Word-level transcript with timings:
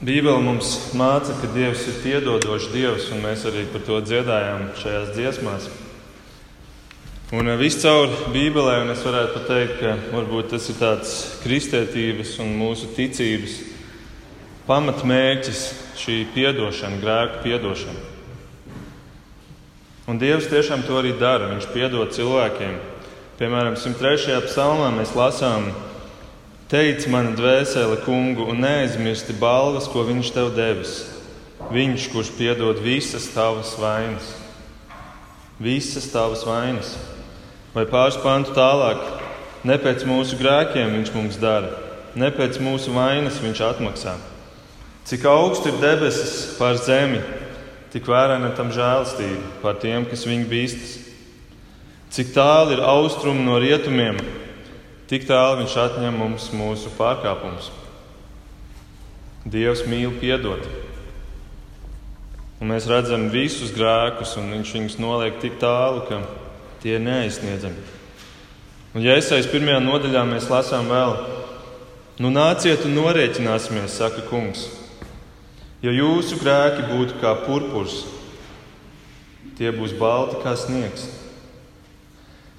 Bībele 0.00 0.40
mums 0.40 0.94
māca, 0.96 1.34
ka 1.36 1.48
Dievs 1.52 1.82
ir 1.90 1.98
piedodošs 2.00 2.70
Dievs, 2.72 3.10
un 3.12 3.20
mēs 3.20 3.42
arī 3.44 3.66
par 3.68 3.82
to 3.84 3.98
dziedājām 4.00 4.70
šajās 4.80 5.10
dziesmās. 5.12 5.66
Un 7.36 7.50
viscaur 7.60 8.08
Bībelē, 8.32 8.78
un 8.80 8.94
es 8.94 9.02
varētu 9.04 9.34
pat 9.34 9.44
teikt, 9.50 9.74
ka 9.82 9.92
varbūt 10.14 10.48
tas 10.54 10.70
ir 10.72 10.78
tāds 10.80 11.12
kristietības 11.42 12.32
un 12.40 12.56
mūsu 12.62 12.88
ticības 12.96 13.58
pamatmērķis, 14.64 15.60
šī 16.00 16.16
piedošana, 16.32 17.02
grēku 17.04 17.44
piedošana. 17.44 18.00
Un 20.08 20.18
Dievs 20.18 20.48
tiešām 20.48 20.88
to 20.88 20.96
arī 20.96 21.12
dara. 21.20 21.52
Viņš 21.52 21.68
piedod 21.74 22.16
cilvēkiem. 22.16 22.80
Piemēram, 23.36 23.76
103. 23.76 24.40
psalmā 24.48 24.88
mēs 24.96 25.12
lasām, 25.12 25.68
Teic 26.70 27.02
man 27.10 27.32
dvēsele, 27.34 27.96
kungu, 28.04 28.44
un 28.52 28.60
neaizmirsti 28.62 29.34
balvas, 29.34 29.88
ko 29.90 30.04
viņš 30.06 30.28
tev 30.30 30.52
devis. 30.54 31.00
Viņš, 31.74 32.04
kurš 32.12 32.28
piedod 32.36 32.78
visas 32.78 33.26
tavas 33.34 33.72
vainas. 33.74 34.28
Visas 35.58 36.06
tavas 36.12 36.44
vainas. 36.46 36.92
Vai 37.74 37.88
pāris 37.90 38.20
pantu 38.22 38.54
tālāk, 38.54 39.02
ne 39.66 39.80
pēc 39.82 40.06
mūsu 40.06 40.38
grēkiem 40.38 40.94
viņš 40.94 41.10
mums 41.16 41.42
dara, 41.42 41.74
ne 42.14 42.30
pēc 42.30 42.60
mūsu 42.62 42.94
vainas 42.94 43.42
viņš 43.42 43.66
atmaksā. 43.72 44.14
Cik 45.10 45.26
augstu 45.26 45.72
ir 45.72 45.82
debesis 45.82 46.52
pār 46.54 46.78
zemi, 46.78 47.18
tik 47.90 48.06
vērēna 48.06 48.52
tam 48.54 48.70
žēlstība 48.70 49.56
par 49.64 49.82
tiem, 49.82 50.06
kas 50.06 50.22
viņu 50.22 50.46
bīstas. 50.46 50.94
Cik 52.14 52.30
tālu 52.38 52.78
ir 52.78 52.86
austrumi 52.86 53.42
no 53.42 53.58
rietumiem, 53.58 54.22
Tik 55.10 55.24
tālu 55.26 55.58
viņš 55.58 55.72
atņem 55.74 56.14
mums 56.14 56.44
mūsu 56.54 56.92
pārkāpumus. 56.94 57.72
Dievs 59.42 59.82
mīl 59.90 60.12
piedot. 60.20 60.62
Un 62.62 62.70
mēs 62.70 62.86
redzam 62.86 63.26
visus 63.32 63.72
grēkus, 63.74 64.36
un 64.38 64.52
viņš 64.54 64.74
viņus 64.76 64.98
noliek 65.02 65.40
tik 65.42 65.58
tālu, 65.58 66.04
ka 66.06 66.20
tie 66.84 66.94
ir 66.98 67.02
neaizsniedzami. 67.02 67.82
Un, 68.94 69.02
ja 69.02 69.16
iesaistīts 69.18 69.50
pirmajā 69.50 69.80
nodaļā, 69.82 70.22
mēs 70.30 70.46
lasām 70.52 70.86
vēl, 70.92 71.16
nu 72.22 72.30
nāciet 72.30 72.86
un 72.86 72.94
norēķināsimies, 73.00 73.96
saka 73.98 74.22
kungs. 74.30 74.68
Ja 75.82 75.90
jūsu 75.90 76.38
grēki 76.38 76.86
būtu 76.86 77.18
kā 77.18 77.34
purpurs, 77.48 78.04
tie 79.58 79.74
būs 79.74 79.96
balti 79.98 80.38
kā 80.44 80.54
sniegs. 80.54 81.08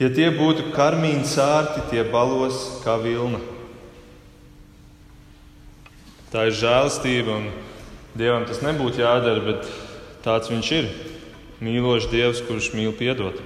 Ja 0.01 0.07
tie 0.09 0.31
būtu 0.33 0.71
karmīni 0.73 1.27
sārti, 1.29 1.83
tie 1.91 2.01
balos 2.01 2.57
kā 2.81 2.95
vilna. 2.97 3.37
Tā 6.31 6.47
ir 6.49 6.55
žēlastība, 6.57 7.35
un 7.37 7.51
Dievam 8.17 8.47
tas 8.49 8.63
nebūtu 8.65 9.03
jādara, 9.03 9.43
bet 9.45 9.67
tāds 10.25 10.49
viņš 10.49 10.71
ir. 10.73 10.89
Mīlošs 11.61 12.09
Dievs, 12.09 12.41
kurš 12.47 12.71
mīl 12.73 12.95
piedot. 12.97 13.37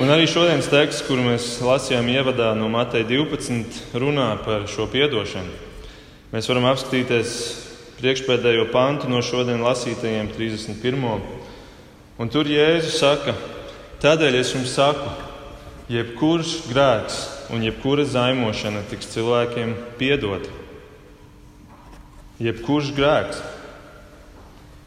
Un 0.00 0.08
arī 0.08 0.24
šodienas 0.30 0.70
teksts, 0.72 1.04
kuru 1.04 1.28
mēs 1.28 1.50
lasījām 1.60 2.08
ievadā 2.08 2.54
no 2.56 2.70
Mateja 2.72 3.04
12, 3.10 3.76
runā 4.00 4.32
par 4.46 4.64
šo 4.72 4.88
piedošanu. 4.88 5.52
Mēs 6.32 6.48
varam 6.48 6.70
apskatīties 6.72 7.36
priekšpēdējo 8.00 8.70
pantu 8.72 9.12
no 9.12 9.20
šodienas 9.20 9.66
lasītajiem 9.68 10.32
31. 10.32 11.24
Un 12.16 12.32
tur 12.32 12.48
Jēzus 12.48 12.96
saka, 13.02 13.36
Tādēļ 14.00 14.38
es 14.38 14.54
jums 14.54 14.70
saku, 14.72 15.10
jebkurš 15.92 16.54
grēks 16.70 17.16
un 17.52 17.60
jebkura 17.66 18.06
zaimošana 18.08 18.80
tiks 18.88 19.10
cilvēkiem 19.12 19.74
piedota. 19.98 20.48
Jebkurš 22.40 22.94
grēks, 22.96 23.42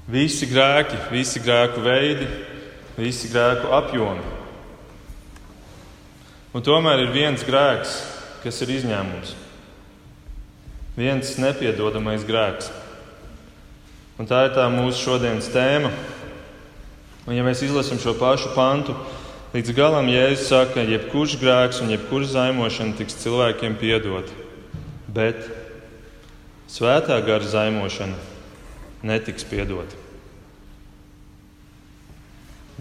visi 0.09 0.49
grēki, 0.49 0.97
visi 1.11 1.43
grēku 1.45 1.83
veidi, 1.85 2.25
visi 2.97 3.29
grēku 3.29 3.69
apjomi. 3.77 4.25
Un 6.57 6.65
tomēr 6.65 7.05
ir 7.05 7.13
viens 7.13 7.45
grēks, 7.45 7.93
kas 8.41 8.63
ir 8.65 8.73
izņēmums. 8.79 9.35
Viens 10.97 11.37
nepiedodamais 11.37 12.25
grēks. 12.25 12.73
Un 14.17 14.25
tā 14.29 14.47
ir 14.47 14.57
tā 14.57 14.65
mūsu 14.73 15.05
šodienas 15.05 15.53
tēma 15.53 15.93
Un, 17.23 17.37
ja 17.37 17.43
mēs 17.45 17.61
izlasām 17.63 18.01
šo 18.03 18.17
pašu 18.19 18.49
pantu, 18.51 18.95
līdz 19.53 19.71
galam 19.77 20.09
Jēzus 20.11 20.49
saka, 20.49 20.73
ka 20.75 20.83
jebkurš 20.83 21.37
grēks 21.39 21.79
un 21.79 21.93
jebkura 21.93 22.27
zaimošana 22.27 22.97
tiks 22.99 23.15
cilvēkiem 23.21 23.77
piedot, 23.79 24.27
bet 25.07 25.39
svētā 26.67 27.21
gara 27.23 27.47
zaimošana 27.47 28.19
netiks 29.07 29.47
piedota. 29.47 29.95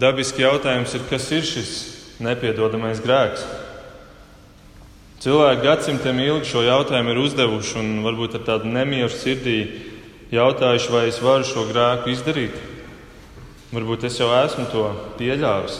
Dabiski 0.03 0.43
jautājums 0.43 0.91
ir, 0.97 1.07
kas 1.07 1.29
ir 1.31 1.47
šis 1.47 1.71
nepiedodamais 2.19 2.99
grēks? 2.99 3.47
Cilvēki 5.23 5.63
gadsimtiem 5.63 6.19
ilgi 6.19 6.51
šo 6.51 6.65
jautājumu 6.65 7.13
ir 7.13 7.23
uzdevuši 7.23 7.79
un 7.79 7.95
varbūt 8.03 8.35
ar 8.41 8.43
tādu 8.49 8.67
nemieru 8.67 9.13
sirdī 9.13 9.57
jautājuši, 10.35 10.91
vai 10.91 11.07
es 11.07 11.23
varu 11.23 11.47
šo 11.47 11.63
grēku 11.71 12.11
izdarīt. 12.11 12.72
Varbūt 13.73 14.03
es 14.05 14.19
jau 14.19 14.27
esmu 14.37 14.67
to 14.69 14.83
pieļāvis. 15.17 15.79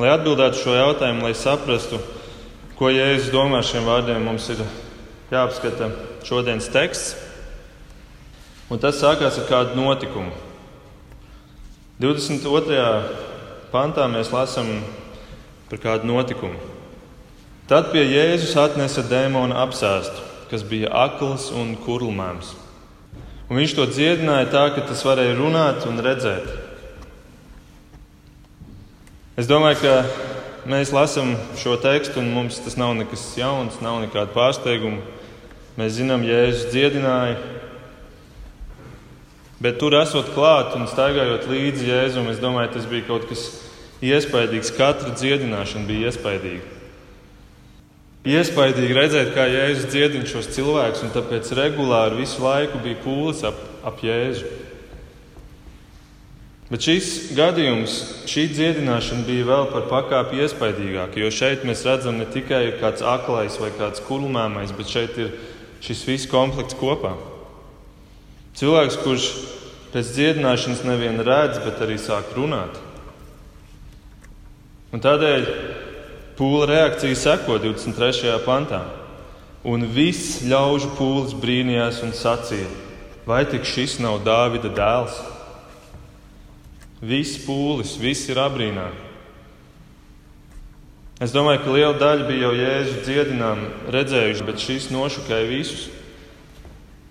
Lai 0.00 0.08
atbildētu 0.14 0.56
šo 0.56 0.72
jautājumu, 0.72 1.26
lai 1.26 1.34
saprastu, 1.36 1.98
ko 2.78 2.88
Jēzus 2.88 3.28
domā 3.34 3.58
ar 3.60 3.66
šiem 3.68 3.84
vārdiem, 3.84 4.22
mums 4.24 4.46
ir 4.54 4.62
jāapskata 5.28 5.90
šodienas 6.24 6.70
teksts. 6.72 7.12
Un 8.72 8.80
tas 8.80 8.96
sākās 9.02 9.36
ar 9.42 9.50
kādu 9.50 9.76
notikumu. 9.76 10.32
22. 12.00 12.80
pantā 13.74 14.08
mēs 14.08 14.32
lasām 14.32 14.78
par 15.68 15.82
kādu 15.84 16.08
notikumu. 16.08 16.56
Tad 17.68 17.92
pie 17.92 18.06
Jēzus 18.06 18.56
atnesa 18.56 19.04
dēmona 19.04 19.60
apsēstu, 19.66 20.24
kas 20.48 20.64
bija 20.64 20.88
akls 21.04 21.50
un 21.52 21.76
kurlmēms. 21.84 22.56
Un 23.50 23.58
viņš 23.58 23.72
to 23.74 23.84
dziedināja 23.90 24.46
tā, 24.52 24.68
ka 24.76 24.84
tas 24.86 25.00
varēja 25.02 25.34
runāt 25.34 25.82
un 25.90 25.98
redzēt. 25.98 26.46
Es 29.34 29.48
domāju, 29.50 29.80
ka 29.82 30.68
mēs 30.70 30.92
lasām 30.94 31.32
šo 31.58 31.74
tekstu, 31.82 32.20
un 32.22 32.30
mums 32.30 32.60
tas 32.62 32.78
nav 32.78 32.94
nekas 32.94 33.24
jauns, 33.40 33.80
nav 33.82 33.98
nekāda 34.04 34.30
pārsteiguma. 34.36 35.02
Mēs 35.80 35.96
zinām, 35.98 36.22
Jēzus 36.22 36.70
dziedināja, 36.70 37.40
bet 39.58 39.80
tur 39.82 39.98
esot 39.98 40.30
klāt 40.36 40.76
un 40.78 40.86
staigājot 40.86 41.50
līdzi 41.50 41.90
Jēzum, 41.90 42.30
es 42.30 42.38
domāju, 42.42 42.76
tas 42.76 42.86
bija 42.90 43.08
kaut 43.08 43.26
kas 43.30 43.48
iespaidīgs. 43.98 44.76
Katra 44.78 45.16
dziedināšana 45.16 45.90
bija 45.90 46.12
iespaidīga. 46.12 46.79
Iespaidīgi 48.28 48.92
redzēt, 48.92 49.30
kā 49.32 49.46
Jēzus 49.48 49.86
dziedina 49.88 50.26
šos 50.28 50.50
cilvēkus, 50.52 51.06
un 51.06 51.12
tāpēc 51.14 51.54
regulāri 51.56 52.18
visu 52.20 52.42
laiku 52.44 52.80
bija 52.84 52.98
pūlis 53.00 53.40
ap, 53.48 53.56
ap 53.88 54.02
Jēzu. 54.04 54.50
Bet 56.70 56.84
šis 56.84 57.32
gadījums, 57.34 57.94
šī 58.30 58.44
dziedināšana 58.52 59.24
bija 59.26 59.46
vēl 59.48 59.64
par 59.72 59.88
pakāpi 59.90 60.44
iespaidīgāka, 60.44 61.18
jo 61.18 61.30
šeit 61.32 61.64
mēs 61.66 61.86
redzam 61.88 62.20
ne 62.20 62.28
tikai 62.30 62.76
kāds 62.78 63.02
aklais 63.02 63.56
vai 63.58 63.72
kāds 63.74 64.04
kulmēmais, 64.06 64.76
bet 64.76 64.92
šeit 64.92 65.16
ir 65.18 65.32
šis 65.82 66.04
viss 66.06 66.30
komplekts 66.30 66.76
kopā. 66.78 67.16
Cilvēks, 68.60 69.00
kurš 69.00 69.32
pēc 69.94 70.12
dziedināšanas 70.14 70.84
nevien 70.86 71.18
redz, 71.24 71.58
bet 71.64 71.80
arī 71.82 71.96
sāk 71.98 72.36
runāt. 72.36 72.76
Un 74.92 75.02
tādēļ 75.02 75.48
Pūla 76.40 76.64
reakcija 76.70 77.16
seko 77.20 77.58
23. 77.60 78.30
pantā. 78.46 78.78
Un 79.60 79.82
viss 79.92 80.38
ļaužu 80.48 80.94
pūlis 80.96 81.34
brīnījās 81.36 81.98
un 82.06 82.14
sacīja: 82.16 82.70
Vai 83.28 83.42
tik 83.44 83.66
šis 83.68 83.98
nav 84.00 84.22
Dāvida 84.24 84.70
dēls? 84.72 85.18
Viss 87.04 87.42
pūlis, 87.44 87.92
viss 88.00 88.30
ir 88.32 88.40
abrīnā. 88.40 88.86
Es 91.20 91.36
domāju, 91.36 91.60
ka 91.66 91.74
liela 91.76 92.00
daļa 92.00 92.24
bija 92.30 92.46
jau 92.46 92.54
Jēzus 92.56 93.04
dziedinām 93.04 93.60
redzējuši, 93.92 94.46
bet 94.48 94.64
šis 94.64 94.88
nošokēja 94.94 95.50
visus. 95.50 95.90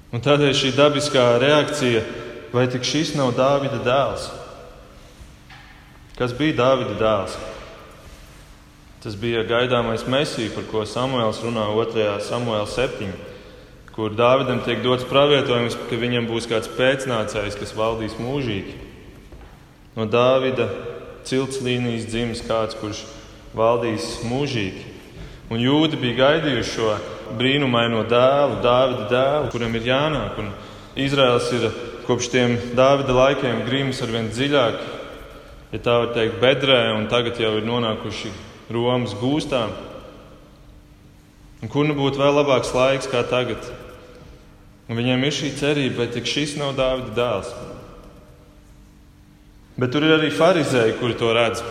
Un 0.09 0.25
tādēļ 0.25 0.57
šī 0.57 0.73
dabiskā 0.73 1.27
reakcija, 1.45 2.01
vai 2.49 2.65
tik 2.73 2.81
šis 2.81 3.13
nav 3.13 3.35
Dāvida 3.37 3.77
dēls? 3.85 4.25
Kas 6.17 6.33
bija 6.33 6.57
Dāvida 6.63 6.97
dēls? 6.97 7.37
Tas 8.99 9.15
bija 9.15 9.45
gaidāmais 9.47 10.01
mesija, 10.11 10.51
par 10.51 10.65
ko 10.67 10.81
Samuēls 10.83 11.37
runā 11.39 11.69
2. 11.71 12.05
samuēlā 12.19 12.65
7. 12.67 13.13
kur 13.95 14.11
Dāvidam 14.11 14.57
tiek 14.65 14.81
dots 14.83 15.05
pravietojums, 15.07 15.77
ka 15.87 15.95
viņam 16.01 16.27
būs 16.27 16.49
kāds 16.51 16.67
pēcnācējs, 16.75 17.55
kas 17.61 17.71
valdīs 17.77 18.17
mūžīgi. 18.19 18.73
No 19.95 20.03
Dāvida 20.03 20.67
cilts 21.23 21.61
līnijas 21.63 22.09
dzims 22.11 22.41
kāds, 22.43 22.75
kurš 22.81 23.05
valdīs 23.55 24.17
mūžīgi. 24.27 24.83
Un 25.47 25.63
jūdi 25.63 26.01
bija 26.03 26.19
gaidījuši 26.19 26.75
šo 26.75 26.91
brīnumaino 27.39 28.03
dēlu, 28.03 28.59
Dāvida 28.67 29.07
dēlu, 29.13 29.53
kuram 29.55 29.79
ir 29.79 29.87
jānāk. 29.93 30.43
Un 30.43 30.51
Izraels 30.99 31.47
ir 31.55 31.69
kopš 32.03 32.33
tiem 32.35 32.57
Dāvida 32.75 33.15
laikiem 33.15 33.63
grims 33.63 34.03
ar 34.03 34.11
vien 34.11 34.27
dziļāk, 34.27 34.85
ja 35.71 35.83
tā 35.87 35.97
var 36.03 36.13
teikt, 36.19 36.43
bedrē, 36.43 36.81
un 36.99 37.07
tagad 37.07 37.39
jau 37.39 37.55
ir 37.61 37.67
nonākuši 37.71 38.48
Romas 38.69 39.15
gūstā. 39.17 39.65
Un 41.59 41.71
kur 41.71 41.87
nu 41.89 41.95
būtu 41.97 42.21
vēl 42.21 42.37
labāks 42.37 42.71
laiks 42.75 43.09
kā 43.09 43.23
tagad? 43.27 43.63
Un 44.89 44.97
viņiem 44.97 45.25
ir 45.25 45.35
šī 45.35 45.51
cerība, 45.57 46.03
vai 46.03 46.07
tik 46.13 46.29
šis 46.29 46.55
nav 46.57 46.75
Dāvida 46.77 47.13
dēls. 47.17 47.51
Bet 49.79 49.93
tur 49.93 50.05
ir 50.05 50.15
arī 50.17 50.29
farizēji, 50.33 50.97
kuri 50.99 51.17
to 51.17 51.29
redz. 51.35 51.63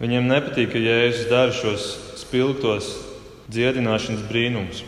Viņiem 0.00 0.28
nepatīk, 0.28 0.72
ka 0.72 0.80
Jēzus 0.82 1.28
dara 1.30 1.54
šos 1.56 1.86
spilgtos 2.20 2.90
dziedināšanas 3.52 4.24
brīnumus. 4.28 4.82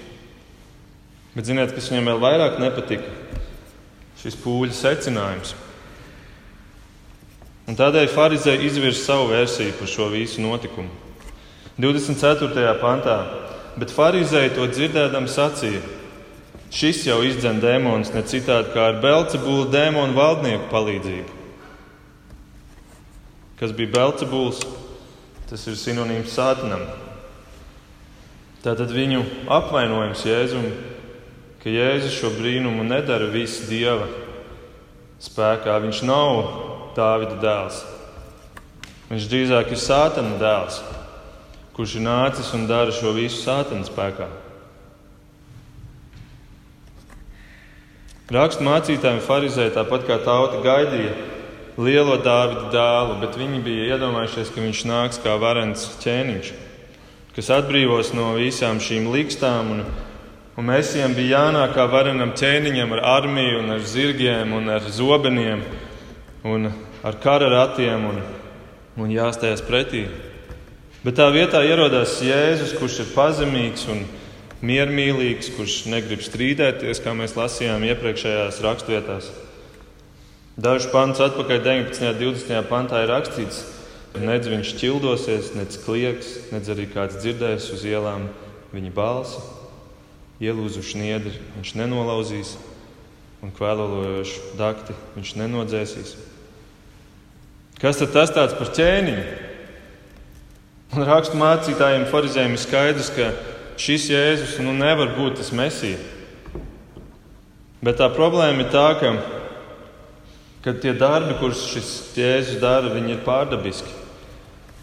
Bet 1.37 1.49
ziniet, 1.49 1.73
kas 1.73 1.89
viņiem 1.93 2.11
vēl 2.11 2.21
vairāk 2.25 2.59
nepatika? 2.61 3.15
Šis 4.19 4.37
pūļu 4.43 4.75
secinājums. 4.75 5.55
Un 7.69 7.77
tādēļ 7.77 8.09
Pharizēji 8.09 8.65
izvirza 8.65 9.03
savu 9.03 9.29
versiju 9.29 9.75
par 9.77 9.91
šo 9.93 10.07
visu 10.09 10.41
notikumu. 10.41 10.89
24. 11.77 12.63
pantā, 12.81 13.19
bet 13.77 13.93
Pharizēji 13.93 14.55
to 14.57 14.65
dzirdēdam 14.73 15.29
sacīja: 15.29 15.83
Šis 16.73 17.03
jau 17.07 17.19
izdzen 17.25 17.61
dēmonus 17.61 18.15
ne 18.15 18.23
citādi 18.25 18.73
kā 18.73 18.87
ar 18.91 19.03
Belcebūlu 19.03 19.69
dēmonu 19.73 20.17
valdnieku 20.17 20.71
palīdzību. 20.73 21.37
Kas 23.61 23.75
bija 23.77 23.93
Belcebuls? 23.99 24.63
Tas 25.49 25.65
ir 25.69 25.77
sinonīms 25.81 26.33
sātanam. 26.33 26.83
Tātad 28.65 28.93
viņu 28.93 29.23
apvainojums 29.49 30.25
Jēzum, 30.29 30.67
ka 31.63 31.73
Jēzus 31.73 32.17
šo 32.17 32.33
brīnumu 32.37 32.85
nedara 32.85 33.29
visu 33.33 33.69
dieva 33.71 34.09
spēkā. 35.25 35.79
Viņš 35.87 36.03
nav 36.09 36.68
Dāvida 36.99 37.39
dēls. 37.43 37.81
Viņš 39.09 39.31
drīzāk 39.31 39.71
ir 39.73 39.81
sātana 39.81 40.35
dēls, 40.41 40.83
kurš 41.77 41.97
ir 41.97 42.05
nācis 42.05 42.51
un 42.59 42.67
dara 42.69 42.93
šo 42.93 43.15
visu 43.17 43.39
sātana 43.41 43.87
spēkā. 43.87 44.27
Rakstu 48.29 48.61
mācītājiem 48.67 49.23
Pharizēji 49.25 49.73
tāpat 49.79 50.03
kā 50.05 50.19
tauta 50.21 50.59
gaidīja 50.61 51.15
lielo 51.81 52.19
Dāvida 52.21 52.67
dēlu, 52.75 53.15
bet 53.23 53.39
viņi 53.41 53.63
bija 53.65 53.95
iedomājušies, 53.95 54.51
ka 54.53 54.61
viņš 54.61 54.83
nāks 54.91 55.21
kā 55.25 55.39
varens 55.41 55.87
ķēniņš, 56.03 56.51
kas 57.37 57.49
atbrīvos 57.55 58.11
no 58.19 58.35
visām 58.37 58.83
šīm 58.85 59.09
likstām. 59.15 59.71
Un, 59.73 59.81
un 60.59 60.69
Mēsijam 60.69 61.17
bija 61.17 61.39
jānāk 61.39 61.73
kā 61.79 61.87
varenam 61.89 62.35
ķēniņam 62.37 62.93
ar 62.99 63.05
armiju, 63.15 63.63
un 63.63 63.79
ar 63.79 63.89
zirgiem 63.95 64.53
un 64.59 64.69
ar 64.75 64.91
zobeniem 64.93 65.65
un 66.45 66.69
ar 67.03 67.19
kara 67.23 67.49
ratiem 67.53 68.09
un, 68.11 68.23
un 68.99 69.13
jāstājas 69.13 69.63
pretī. 69.65 70.07
Bet 71.05 71.19
tā 71.21 71.29
vietā 71.31 71.63
ierodās 71.63 72.19
Jēzus, 72.25 72.75
kurš 72.79 73.03
ir 73.05 73.13
pazemīgs 73.15 73.87
un 73.93 74.03
miermīlīgs, 74.67 75.53
kurš 75.55 75.85
negrib 75.93 76.25
strīdēties, 76.27 77.03
kā 77.05 77.15
mēs 77.15 77.37
lasījām 77.39 77.87
iepriekšējās 77.87 78.59
raksturvietās. 78.65 79.31
Dažus 80.59 80.89
pantus 80.91 81.23
atpakaļ, 81.29 81.61
19. 81.63 82.03
un 82.03 82.19
20. 82.19 82.63
pantā 82.67 83.05
ir 83.05 83.13
rakstīts, 83.13 83.61
ka 84.11 84.25
nedz 84.25 84.51
viņš 84.51 84.73
ķildosies, 84.81 85.53
nedz 85.55 85.79
klieks, 85.85 86.33
nedz 86.51 86.73
arī 86.75 86.89
kāds 86.91 87.21
dzirdēs 87.23 87.69
uz 87.77 87.85
ielām 87.87 88.27
viņa 88.73 88.91
balsi. 88.97 89.45
Ielūzuši 90.43 90.99
niedri 90.99 91.37
viņš 91.57 91.77
nenolauzīs, 91.79 92.57
un 93.43 93.55
kvēlojošu 93.55 94.59
dakti 94.59 94.99
viņš 95.15 95.37
nenodzēsīs. 95.39 96.17
Kas 97.79 98.01
tad 98.01 98.11
tas 98.11 98.33
tāds 98.35 98.57
par 98.59 98.73
ķēniņu? 98.75 99.27
Un 100.97 101.05
rakstu 101.07 101.39
mācītājiem, 101.39 102.09
farizējiem 102.11 102.55
ir 102.57 102.63
skaidrs, 102.63 103.11
ka 103.15 103.29
šis 103.79 104.09
Jēzus 104.11 104.57
nu, 104.65 104.73
nevar 104.75 105.13
būt 105.15 105.37
tas 105.39 105.53
mesija. 105.55 105.99
Bet 107.85 108.01
tā 108.01 108.09
problēma 108.11 108.65
ir 108.65 108.73
tā, 108.73 108.87
ka, 108.99 109.13
ka 110.65 110.75
tie 110.83 110.97
darbi, 110.99 111.37
kurus 111.39 111.69
šis 111.71 111.93
Jēzus 112.19 112.59
dara, 112.63 112.91
ir 112.99 113.21
pārdabiski. 113.27 113.95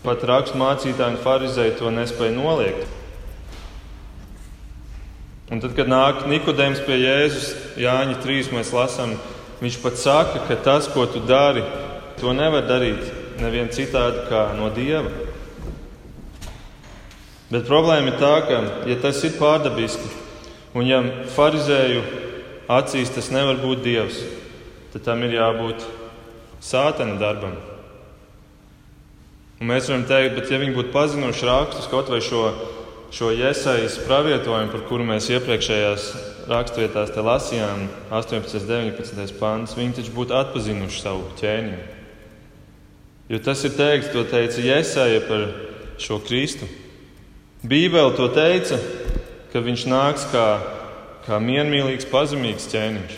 Pat 0.05 0.23
rakstu 0.29 0.61
mācītāji 0.61 1.17
un 1.17 1.23
farizēji 1.25 1.79
to 1.81 1.91
nespēja 1.91 2.37
noliegt. 2.37 2.85
Un 5.51 5.59
tad, 5.61 5.75
kad 5.77 5.89
nāk 5.89 6.23
Nikodējums 6.29 6.85
pie 6.85 7.01
Jēzus, 7.01 7.49
Jāņa 7.81 8.21
3. 8.23 8.53
mēs 8.55 8.71
lasām, 8.73 9.17
viņš 9.59 9.81
pat 9.83 9.99
saka, 9.99 10.45
ka 10.47 10.55
tas, 10.63 10.87
ko 10.89 11.03
tu 11.09 11.19
dari, 11.25 11.65
to 12.19 12.33
nevar 12.35 12.65
darīt 12.67 13.01
neviens 13.41 13.75
citādi 13.75 14.25
kā 14.29 14.47
no 14.57 14.69
Dieva. 14.73 15.11
Bet 17.51 17.67
problēma 17.67 18.11
ir 18.11 18.19
tā, 18.19 18.33
ka, 18.47 18.61
ja 18.89 18.95
tas 19.01 19.21
ir 19.27 19.35
pārdabiski, 19.39 20.07
un 20.75 20.87
ja 20.87 21.01
farizēju 21.35 22.01
acīs 22.71 23.13
tas 23.13 23.29
nevar 23.33 23.61
būt 23.61 23.83
Dievs, 23.85 24.21
tad 24.93 25.05
tam 25.05 25.21
ir 25.27 25.37
jābūt 25.37 25.85
sātana 26.63 27.19
darbam. 27.21 27.59
Un 29.61 29.69
mēs 29.69 29.87
varam 29.87 30.07
teikt, 30.09 30.35
bet 30.39 30.49
ja 30.51 30.59
viņi 30.59 30.75
būtu 30.75 30.91
pazinuši 30.95 31.47
rakstus, 31.47 31.91
kaut 31.91 32.09
vai 32.11 32.23
šo 32.23 32.49
šo 33.15 33.29
iesaistītu 33.31 34.07
pravietojumu, 34.09 34.71
par 34.73 34.81
kuru 34.89 35.05
mēs 35.07 35.29
iepriekšējās 35.31 36.07
raksturvietās 36.51 37.13
lasījām, 37.15 37.85
18, 38.11 38.65
19 38.67 39.37
pāns, 39.39 39.75
viņi 39.77 40.01
taču 40.01 40.15
būtu 40.17 40.35
atpazinuši 40.35 41.03
savu 41.03 41.29
ķēniņu. 41.39 41.94
Jo 43.25 43.39
tas 43.41 43.63
ir 43.65 43.73
teikts, 43.73 44.11
to 44.13 44.21
teica 44.29 44.61
Jēzus 44.61 45.23
par 45.25 45.47
šo 45.97 46.19
Kristu. 46.21 46.67
Bībele 47.65 48.13
to 48.13 48.27
teica, 48.29 48.77
ka 49.49 49.63
viņš 49.65 49.85
nāks 49.89 50.27
kā, 50.29 50.45
kā 51.25 51.39
miermīlīgs, 51.41 52.05
pazemīgs 52.11 52.67
ķēniņš. 52.69 53.15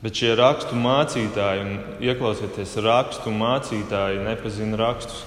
Bet 0.00 0.16
šie 0.16 0.32
rakstu 0.34 0.74
mācītāji, 0.80 1.62
un 1.62 2.02
ieklausieties, 2.02 2.72
rakstu 2.82 3.30
mācītāji 3.30 4.24
nepazina 4.24 4.80
rakstus. 4.80 5.22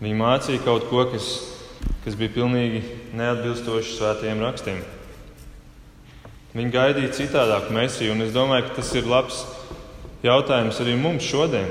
Viņi 0.00 0.16
mācīja 0.16 0.62
kaut 0.64 0.88
ko, 0.88 1.04
kas, 1.12 1.26
kas 2.06 2.16
bija 2.16 2.32
pilnīgi 2.38 2.80
neatbilstoši 3.18 3.96
svētajiem 3.98 4.40
rakstiem. 4.46 4.80
Viņi 6.54 6.72
gaidīja 6.72 7.16
citādāku 7.18 7.74
mesiju, 7.76 8.14
un 8.14 8.24
es 8.24 8.32
domāju, 8.32 8.70
ka 8.70 8.78
tas 8.78 8.94
ir 8.96 9.10
labs 9.10 9.42
jautājums 10.24 10.80
arī 10.82 10.96
mums 10.98 11.26
šodien. 11.26 11.68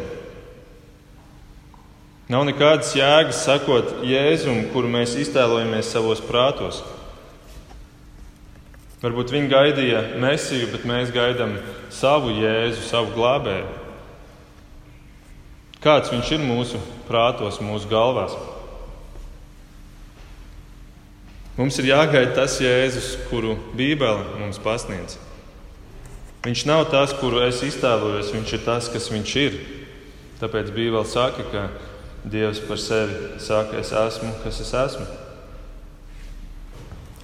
Nav 2.28 2.44
nekādas 2.44 2.92
jēgas 2.96 3.40
sakot 3.48 4.02
Jēzum, 4.04 4.66
kuru 4.74 4.90
mēs 4.92 5.14
iztēlojamies 5.16 5.94
savos 5.94 6.20
prātos. 6.28 6.82
Varbūt 9.00 9.32
viņi 9.32 9.52
gaidīja 9.52 10.02
mesiju, 10.20 10.68
bet 10.74 10.84
mēs 10.90 11.14
gaidām 11.16 11.56
savu 11.94 12.34
Jēzu, 12.36 12.84
savu 12.90 13.14
glābēju. 13.16 13.70
Kāds 15.80 16.12
viņš 16.12 16.34
ir 16.36 16.44
mūsu 16.44 16.82
prātos, 17.08 17.62
mūsu 17.64 17.88
galvās? 17.88 18.36
Mums 21.58 21.80
ir 21.80 21.88
jāgaida 21.94 22.36
tas 22.36 22.60
Jēzus, 22.62 23.14
kuru 23.30 23.56
Bībele 23.78 24.42
mums 24.42 24.60
pasniedz. 24.62 25.16
Viņš 26.48 26.62
nav 26.64 26.86
tas, 26.88 27.12
kuru 27.12 27.42
es 27.44 27.58
iztēlojos, 27.60 28.30
viņš 28.32 28.52
ir 28.56 28.62
tas, 28.64 28.88
kas 28.88 29.10
viņš 29.12 29.32
ir. 29.42 29.56
Tāpēc 30.40 30.70
Bībele 30.72 31.04
saka, 31.04 31.44
ka 31.52 31.64
Dievs 32.24 32.62
par 32.64 32.80
sevi 32.80 33.34
saka, 33.44 33.82
es 33.82 33.92
esmu, 33.92 34.30
kas 34.46 34.62
es 34.64 34.72
esmu. 34.72 35.08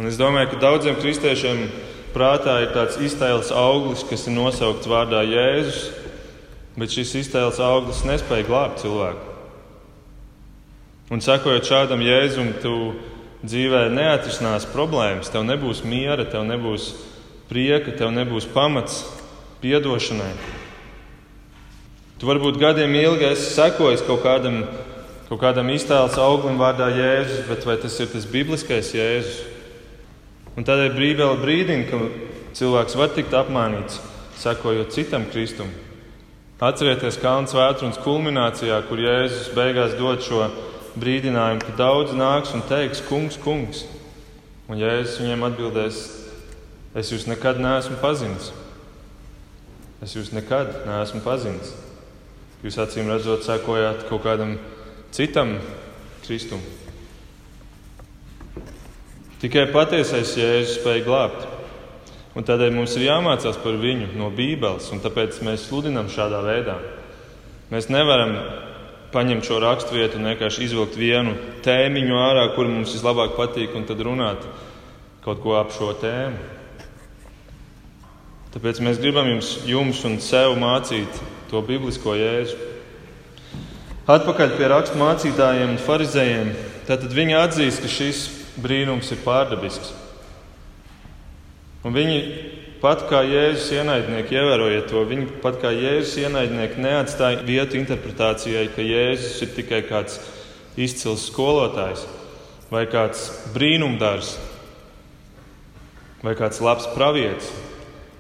Un 0.01 0.09
es 0.09 0.19
domāju, 0.19 0.49
ka 0.51 0.59
daudziem 0.65 0.99
kristiešiem 0.99 1.69
prātā 2.11 2.57
ir 2.65 2.73
tāds 2.75 2.99
iztēles 2.99 3.53
auglis, 3.55 4.03
kas 4.09 4.27
ir 4.27 4.35
nosaukts 4.35 4.91
vārdā 4.91 5.23
Jēzus, 5.23 5.85
bet 6.75 6.91
šis 6.91 7.15
iztēles 7.21 7.63
auglis 7.63 8.03
nespēja 8.09 8.49
glābt 8.49 8.83
cilvēku. 8.83 9.31
Un 11.15 11.23
sekojot 11.23 11.63
šādam 11.63 12.03
jēzumam, 12.03 12.51
tu 12.59 12.75
dzīvē 13.47 13.85
neatrisinās 13.95 14.67
problēmas, 14.75 15.31
tev 15.31 15.47
nebūs 15.47 15.85
miera, 15.87 16.27
tev 16.27 16.43
nebūs 16.49 16.91
prieka, 17.50 17.93
tev 17.97 18.13
nebūs 18.15 18.47
pamats 18.53 19.03
piedošanai. 19.63 20.33
Tu 22.19 22.27
varbūt 22.29 22.59
gadiem 22.62 22.93
ilgi 22.95 23.29
esi 23.33 23.50
sekojis 23.55 24.03
kaut 24.07 24.21
kādam, 24.23 24.62
kaut 25.27 25.41
kādam 25.41 25.71
iztēles 25.73 26.19
auglim 26.21 26.59
vārdā 26.62 26.88
Jēzus, 26.95 27.43
bet 27.50 27.65
vai 27.67 27.75
tas 27.81 27.97
ir 28.00 28.12
tas 28.13 28.27
bibliskais 28.29 28.93
Jēzus? 28.95 29.41
Un 30.53 30.67
tādēļ 30.67 30.93
Bībele 30.93 31.39
brīdina, 31.41 31.88
ka 31.89 32.00
cilvēks 32.55 32.95
var 33.00 33.12
tikt 33.15 33.33
apmānīts, 33.35 33.97
sekojot 34.39 34.93
citam 34.93 35.25
Kristumam. 35.33 35.73
Atcerieties 36.63 37.17
Kalnu 37.19 37.50
svētdienas 37.51 37.97
kulminācijā, 38.05 38.77
kur 38.88 39.01
Jēzus 39.03 39.50
beigās 39.51 39.97
dod 40.00 40.21
šo 40.23 40.45
brīdinājumu, 40.95 41.65
ka 41.65 41.73
daudz 41.75 42.13
nāks 42.15 42.53
un 42.55 42.63
teiks, 42.69 43.01
kungs, 43.09 43.35
kungs. 43.43 43.83
Un 44.71 44.79
Jēzus 44.79 45.17
viņiem 45.19 45.43
atbildēs, 45.50 45.97
es 46.97 47.12
jūs 47.13 47.25
nekad 47.29 47.62
neesmu 47.62 47.97
pazinis. 48.01 48.51
Es 50.03 50.15
jūs 50.17 50.33
nekad 50.35 50.83
neesmu 50.88 51.23
pazinis. 51.23 51.73
Jūs 52.63 52.79
acīm 52.79 53.09
redzot, 53.12 53.43
sekojāt 53.43 54.05
kaut 54.09 54.23
kādam 54.23 54.57
citam 55.15 55.57
Kristum. 56.23 56.62
Tikai 59.43 59.65
patiesais 59.73 60.38
Jēzus 60.39 60.77
spēja 60.77 61.03
glābt. 61.03 61.50
Un 62.33 62.45
tādēļ 62.47 62.71
mums 62.73 62.95
ir 62.97 63.09
jāmācās 63.09 63.59
par 63.62 63.75
viņu 63.77 64.13
no 64.17 64.31
Bībeles, 64.33 64.88
un 64.95 65.03
tāpēc 65.03 65.41
mēs 65.45 65.67
sludinām 65.67 66.07
šādā 66.09 66.39
veidā. 66.45 66.77
Mēs 67.69 67.91
nevaram 67.93 68.33
paņemt 69.13 69.45
šo 69.45 69.59
raksturvietu 69.62 70.17
un 70.17 70.31
vienkārši 70.31 70.65
izvilkt 70.65 70.97
vienu 70.97 71.35
tēmiņu 71.65 72.17
ārā, 72.17 72.47
kur 72.55 72.71
mums 72.71 72.95
vislabāk 72.95 73.35
patīk, 73.38 73.75
un 73.77 73.85
tad 73.85 74.01
runāt 74.01 74.47
kaut 75.23 75.43
ko 75.43 75.59
ap 75.59 75.75
šo 75.75 75.91
tēmu. 76.01 76.62
Tāpēc 78.53 78.83
mēs 78.86 79.00
gribam 79.01 79.31
jums, 79.31 79.55
jums 79.65 80.03
un 80.05 80.19
sev 80.22 80.53
mācīt 80.62 81.22
to 81.50 81.62
biblisko 81.65 82.13
jēzu. 82.13 82.57
Atpakaļ 84.13 84.57
pie 84.60 84.67
rakstu 84.69 85.00
mācītājiem 85.00 85.74
un 85.74 85.81
farizējiem. 85.81 86.51
Tātad 86.86 87.15
viņi 87.15 87.38
atzīst, 87.39 87.81
ka 87.81 87.89
šis 87.89 88.24
brīnums 88.62 89.10
ir 89.15 89.24
pārdabisks. 89.24 89.93
Un 91.88 91.95
viņi 91.95 92.19
pat 92.83 93.05
kā 93.07 93.24
Jēzus 93.24 93.72
ienaidnieki, 93.77 94.36
ievērojiet 94.36 94.89
to, 94.91 95.01
viņi 95.07 95.27
pat 95.43 95.57
kā 95.63 95.72
Jēzus 95.72 96.17
ienaidnieki 96.22 96.83
neatstāja 96.83 97.41
vietu 97.48 97.79
interpretācijai, 97.79 98.67
ka 98.75 98.83
Jēzus 98.83 99.41
ir 99.48 99.53
tikai 99.55 99.81
kāds 99.88 100.19
izcils 100.75 101.25
skolotājs 101.31 102.05
vai 102.69 102.86
kāds 102.91 103.29
brīnumdars 103.55 104.36
vai 106.24 106.38
kāds 106.39 106.62
labs 106.63 106.88
pravietis. 106.93 107.50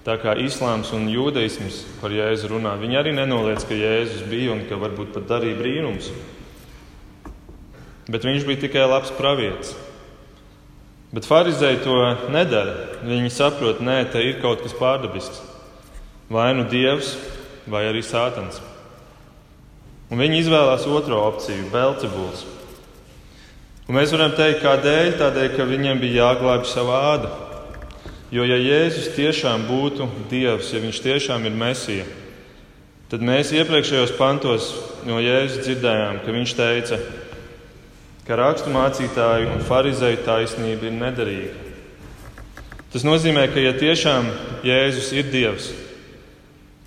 Tā 0.03 0.17
kā 0.19 0.33
islāms 0.35 0.89
un 0.91 1.05
jūdaisms 1.07 1.77
par 2.01 2.11
Jēzu 2.11 2.49
runā, 2.51 2.73
viņi 2.75 2.97
arī 2.99 3.13
nenoliedz, 3.15 3.63
ka 3.63 3.75
Jēzus 3.77 4.25
bija 4.27 4.51
un 4.51 4.65
ka 4.67 4.75
varbūt 4.75 5.13
pat 5.15 5.29
darīja 5.29 5.55
brīnums. 5.61 6.09
Bet 8.11 8.27
viņš 8.27 8.43
bija 8.43 8.65
tikai 8.65 8.83
labs 8.83 9.13
pravietis. 9.15 9.71
Bet 11.15 11.27
farizēji 11.29 11.83
to 11.85 11.95
nedara. 12.33 12.99
Viņi 13.05 13.31
saprot, 13.31 13.79
ka 13.79 13.97
te 14.11 14.25
ir 14.27 14.41
kaut 14.43 14.65
kas 14.65 14.75
pārdabisks. 14.75 15.39
Vai 16.27 16.49
nu 16.57 16.65
dievs, 16.67 17.13
vai 17.69 17.85
arī 17.87 18.01
sātans. 18.03 18.59
Un 20.11 20.19
viņi 20.19 20.41
izvēlās 20.41 20.83
otro 20.89 21.21
opciju, 21.29 21.69
Belcebuls. 21.71 22.43
Un 23.87 23.95
mēs 23.95 24.11
varam 24.11 24.35
teikt, 24.35 24.59
kādēļ? 24.65 25.15
Tādēļ, 25.21 25.49
ka 25.55 25.69
viņiem 25.69 26.03
bija 26.03 26.27
jāglābj 26.27 26.67
savā 26.73 26.99
āda. 27.13 27.31
Jo, 28.33 28.41
ja 28.49 28.55
Jēzus 28.57 29.11
tiešām 29.13 29.67
būtu 29.67 30.07
Dievs, 30.31 30.71
ja 30.73 30.79
viņš 30.81 30.99
tiešām 31.05 31.43
ir 31.45 31.53
Mēsija, 31.53 32.05
tad 33.11 33.21
mēs 33.21 33.51
iepriekšējos 33.53 34.15
pantos 34.17 34.71
no 35.05 35.19
Jēzus 35.21 35.67
dzirdējām, 35.67 36.17
ka 36.25 36.33
viņš 36.33 36.53
teica, 36.57 36.97
ka 38.25 38.39
rakstu 38.39 38.73
mācītāju 38.73 39.51
un 39.53 39.61
farizēju 39.67 40.23
taisnība 40.25 40.89
ir 40.89 40.97
nederīga. 40.97 41.53
Tas 42.93 43.05
nozīmē, 43.05 43.45
ka 43.53 43.61
ja 43.61 43.75
tiešām 43.77 44.31
Jēzus 44.65 45.11
ir 45.13 45.29
Dievs, 45.29 45.69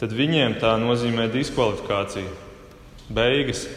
tad 0.03 0.11
viņiem 0.19 0.59
tā 0.59 0.75
nozīmē 0.83 1.29
diskvalifikāciju, 1.31 2.33
beigas. 3.07 3.69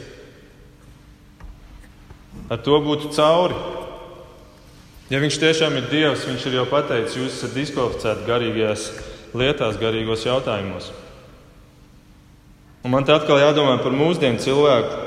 Ar 2.49 2.57
to 2.65 2.81
būtu 2.81 3.13
cauri. 3.13 3.61
Ja 5.09 5.17
viņš 5.17 5.39
tiešām 5.41 5.73
ir 5.79 5.87
Dievs, 5.89 6.27
viņš 6.29 6.43
ir 6.45 6.59
jau 6.59 6.67
pateicis, 6.69 7.15
jūs 7.17 7.39
esat 7.39 7.55
diskvalificēti 7.57 8.27
garīgajās 8.27 8.83
lietās, 9.33 9.79
garīgos 9.81 10.27
jautājumos. 10.27 10.91
Un 12.85 12.93
man 12.93 13.07
te 13.07 13.15
atkal 13.15 13.41
jādomā 13.41 13.79
par 13.81 13.97
mūsdienu 13.97 14.37
cilvēku, 14.43 15.01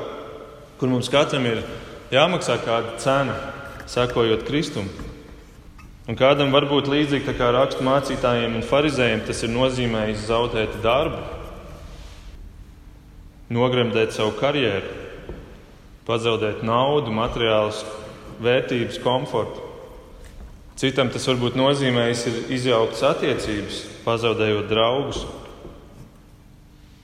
kur 0.81 0.91
mums 0.91 1.07
katram 1.07 1.47
ir 1.47 1.63
jāmaksā 2.11 2.59
kāda 2.67 2.99
cena, 2.99 3.39
sekojot 3.87 4.43
Kristum. 4.51 4.91
Un 6.11 6.19
kādam 6.19 6.51
var 6.51 6.67
būt 6.67 6.91
līdzīgi 6.91 7.39
kā 7.39 7.55
rakstu 7.55 7.87
mācītājiem 7.87 8.59
un 8.59 8.67
farizējiem, 8.67 9.23
tas 9.31 9.47
ir 9.47 9.55
nozīmējis 9.55 10.27
zaudēt 10.27 10.81
darbu, 10.83 11.23
nogremdēt 13.55 14.19
savu 14.19 14.35
karjeru, 14.35 14.99
pazaudēt 16.09 16.67
naudu, 16.67 17.15
materiālus, 17.15 17.85
vērtības, 18.43 18.99
komfortu. 19.05 19.72
Citam 20.81 21.11
tas 21.13 21.27
varbūt 21.29 21.57
nozīmējis 21.59 22.25
izjauktas 22.53 23.03
attiecības, 23.13 23.81
pazaudējot 24.07 24.71
draugus 24.71 25.23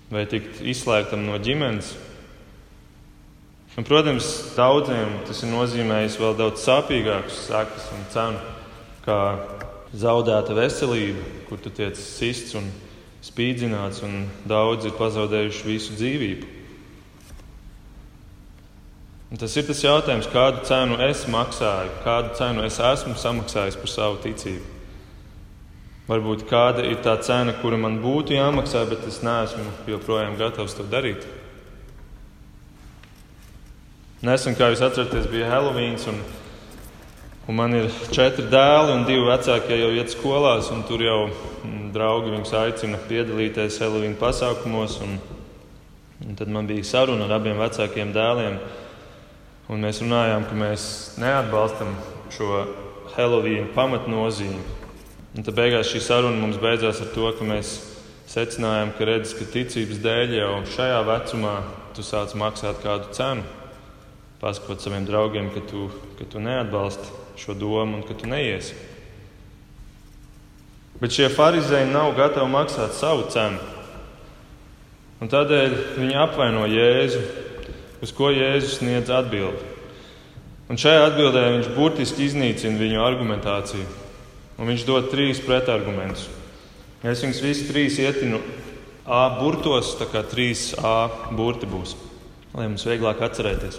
vai 0.09 0.25
tikt 0.29 0.63
izslēgtam 0.65 1.27
no 1.27 1.37
ģimenes. 1.43 1.93
Un, 3.79 3.85
protams, 3.87 4.27
daudziem 4.57 5.21
tas 5.29 5.45
ir 5.45 5.53
nozīmējis 5.53 6.17
vēl 6.19 6.35
daudz 6.39 6.65
sāpīgākus 6.65 7.45
sekas 7.47 7.91
un 7.95 8.07
cenu, 8.11 8.41
kā 9.05 9.21
zaudēta 9.95 10.57
veselība, 10.57 11.23
kur 11.47 11.61
tu 11.63 11.71
tiec 11.71 12.01
sists 12.01 12.57
un 12.59 12.67
spīdzināts, 13.25 14.03
un 14.07 14.25
daudzi 14.49 14.91
ir 14.91 14.97
pazaudējuši 14.99 15.69
visu 15.69 15.95
dzīvību. 16.01 16.58
Un 19.29 19.37
tas 19.37 19.53
ir 19.61 19.67
tas 19.69 19.83
jautājums, 19.85 20.31
kādu 20.33 20.63
cenu 20.65 20.97
es 21.05 21.27
maksāju, 21.29 21.93
kādu 22.05 22.33
cenu 22.39 22.65
es 22.65 22.79
esmu 22.81 23.13
samaksājis 23.21 23.77
par 23.77 23.93
savu 23.93 24.21
ticību. 24.25 24.77
Varbūt 26.09 26.47
kāda 26.49 26.87
ir 26.89 27.03
tā 27.05 27.19
cena, 27.21 27.53
kura 27.61 27.77
man 27.77 27.99
būtu 28.01 28.33
jāmaksā, 28.33 28.87
bet 28.89 29.05
es 29.05 29.21
neesmu 29.21 29.67
joprojām 29.91 30.39
gatavs 30.41 30.79
to 30.79 30.87
darīt. 30.89 31.27
Nesen, 34.25 34.57
kā 34.57 34.71
jūs 34.73 34.81
atceraties, 34.83 35.29
bija 35.31 35.51
Helovīns, 35.53 36.09
un, 36.09 36.17
un 37.45 37.61
man 37.61 37.77
ir 37.77 37.93
četri 38.09 38.49
dēli, 38.49 38.97
un 38.97 39.05
divi 39.07 39.29
vecākie 39.29 39.77
jau 39.79 39.93
iet 39.95 40.17
skolās, 40.17 40.73
un 40.73 40.81
tur 40.89 41.05
jau 41.05 41.21
mm, 41.29 41.93
draugi 41.93 42.33
viņus 42.33 42.57
aicina 42.65 42.99
piedalīties 43.05 43.77
Helovīna 43.85 44.17
pasākumos. 44.19 44.97
Un, 45.05 45.21
un 46.25 46.41
tad 46.41 46.49
man 46.51 46.67
bija 46.67 46.89
saruna 46.89 47.29
ar 47.29 47.37
abiem 47.37 47.61
vecākiem 47.61 48.17
dēliem. 48.17 48.57
Un 49.69 49.83
mēs 49.85 49.99
runājām, 50.01 50.47
ka 50.49 50.57
mēs 50.57 50.83
neatbalstam 51.21 51.91
šo 52.33 52.63
Helovīnu 53.13 53.69
pamatnozīmi. 53.75 54.63
Un 55.37 55.45
tad 55.45 55.59
beigās 55.59 55.91
šī 55.91 56.01
saruna 56.01 56.41
mums 56.41 56.57
beidzās 56.63 57.03
ar 57.05 57.11
to, 57.13 57.27
ka 57.37 57.45
mēs 57.45 57.75
secinājām, 58.33 58.95
ka 58.97 59.09
redz, 59.11 59.35
ka 59.37 59.45
ticības 59.53 60.01
dēļ 60.05 60.33
jau 60.39 60.53
šajā 60.73 61.03
vecumā 61.05 61.53
tu 61.97 62.05
sāc 62.07 62.33
maksāt 62.41 62.81
kādu 62.81 63.13
cenu. 63.17 63.45
Pasakot 64.41 64.81
saviem 64.81 65.05
draugiem, 65.05 65.51
ka 65.53 65.61
tu, 65.69 65.91
ka 66.17 66.25
tu 66.33 66.41
neatbalsti 66.41 67.13
šo 67.43 67.57
domu 67.59 67.99
un 67.99 68.07
ka 68.09 68.17
tu 68.17 68.31
neiesi. 68.31 68.73
Bet 70.99 71.13
šie 71.13 71.29
farizēji 71.29 71.91
nav 71.93 72.15
gatavi 72.17 72.49
maksāt 72.55 72.97
savu 72.97 73.29
cenu. 73.35 73.61
Un 75.21 75.29
tādēļ 75.29 75.77
viņi 75.99 76.19
apvaino 76.25 76.65
Jēzu 76.71 77.21
uz 78.05 78.13
ko 78.15 78.31
Jēzus 78.33 78.79
sniedz 78.79 79.11
atbildi. 79.13 79.75
Un 80.69 80.77
šajā 80.77 81.07
atbildē 81.09 81.45
viņš 81.55 81.69
burtiski 81.77 82.27
iznīcina 82.29 82.77
viņu 82.77 83.01
argumentāciju. 83.01 83.87
Un 84.59 84.69
viņš 84.69 84.85
dod 84.89 85.09
trīs 85.13 85.41
pretargumentus. 85.41 86.27
Es 87.07 87.23
viņus 87.23 87.45
visus 87.45 87.69
trīs 87.71 88.01
ietinu 88.03 88.41
A 89.09 89.23
burtos, 89.39 89.95
tā 89.97 90.05
kā 90.05 90.21
trīs 90.29 90.75
A 90.85 91.09
burti 91.33 91.65
būs, 91.65 91.95
lai 92.53 92.67
mums 92.69 92.85
vieglāk 92.85 93.23
atcerēties. 93.25 93.79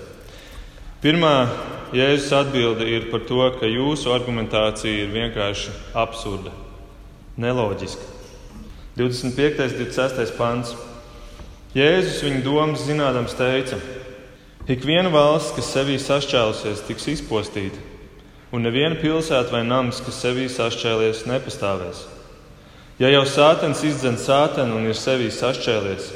Pirmā 1.03 1.45
Jēzus 1.93 2.31
atbilde 2.33 2.87
ir 2.89 3.05
par 3.11 3.21
to, 3.29 3.43
ka 3.59 3.69
jūsu 3.69 4.09
argumentācija 4.15 5.03
ir 5.03 5.13
vienkārši 5.13 5.75
absurda, 5.93 6.51
neloģiska. 7.37 8.07
25. 8.97 9.61
un 9.63 9.77
26. 9.77 10.33
pants. 10.35 10.73
Jēzus 11.77 12.23
viņa 12.25 12.41
domas 12.43 12.83
zinādams 12.89 13.37
teica, 13.37 13.77
Ik 14.69 14.83
viena 14.85 15.09
valsts, 15.09 15.55
kas 15.57 15.71
sevī 15.73 15.95
sašķēlusies, 15.97 16.83
tiks 16.85 17.07
izpostīta, 17.09 17.79
un 18.53 18.61
neviena 18.61 18.99
pilsēta 19.01 19.49
vai 19.49 19.63
nams, 19.65 19.97
kas 20.05 20.19
sevī 20.21 20.43
sašķēlies, 20.45 21.23
nepastāvēs. 21.25 22.03
Ja 23.01 23.09
jau 23.09 23.23
sātens 23.25 23.81
izdzen 23.87 24.19
sātenu 24.21 24.77
un 24.77 24.85
ir 24.85 24.97
sevī 24.99 25.31
sašķēlies, 25.33 26.11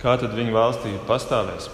kā 0.00 0.14
tad 0.22 0.32
viņa 0.38 0.54
valstī 0.54 0.92
pastāvēs? 1.04 1.66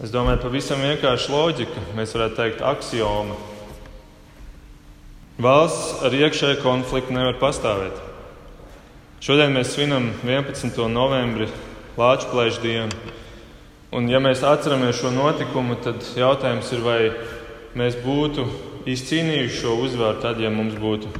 Es 0.00 0.14
domāju, 0.14 0.40
pavisam 0.46 0.80
vienkārši 0.80 1.34
loģika, 1.34 1.84
mēs 1.98 2.16
varētu 2.16 2.40
teikt, 2.40 2.64
axioma. 2.64 3.36
Valsts 5.44 6.06
ar 6.08 6.16
iekšēju 6.16 6.62
konfliktu 6.64 7.12
nevar 7.12 7.36
pastāvēt. 7.44 8.00
Šodien 9.20 9.52
mēs 9.52 9.76
svinam 9.76 10.08
11. 10.24 10.80
novembri 10.88 11.52
Lāčplēša 12.00 12.64
dienu. 12.64 13.15
Un, 13.94 14.08
ja 14.10 14.18
mēs 14.18 14.42
atceramies 14.42 14.98
šo 14.98 15.12
notikumu, 15.14 15.76
tad 15.78 16.02
jautājums 16.18 16.72
ir, 16.74 16.82
vai 16.82 17.00
mēs 17.78 17.94
būtu 18.02 18.46
izcīnījuši 18.90 19.60
šo 19.60 19.76
uzvaru 19.84 20.18
tad, 20.24 20.40
ja 20.42 20.50
mums 20.50 20.74
būtu 20.80 21.10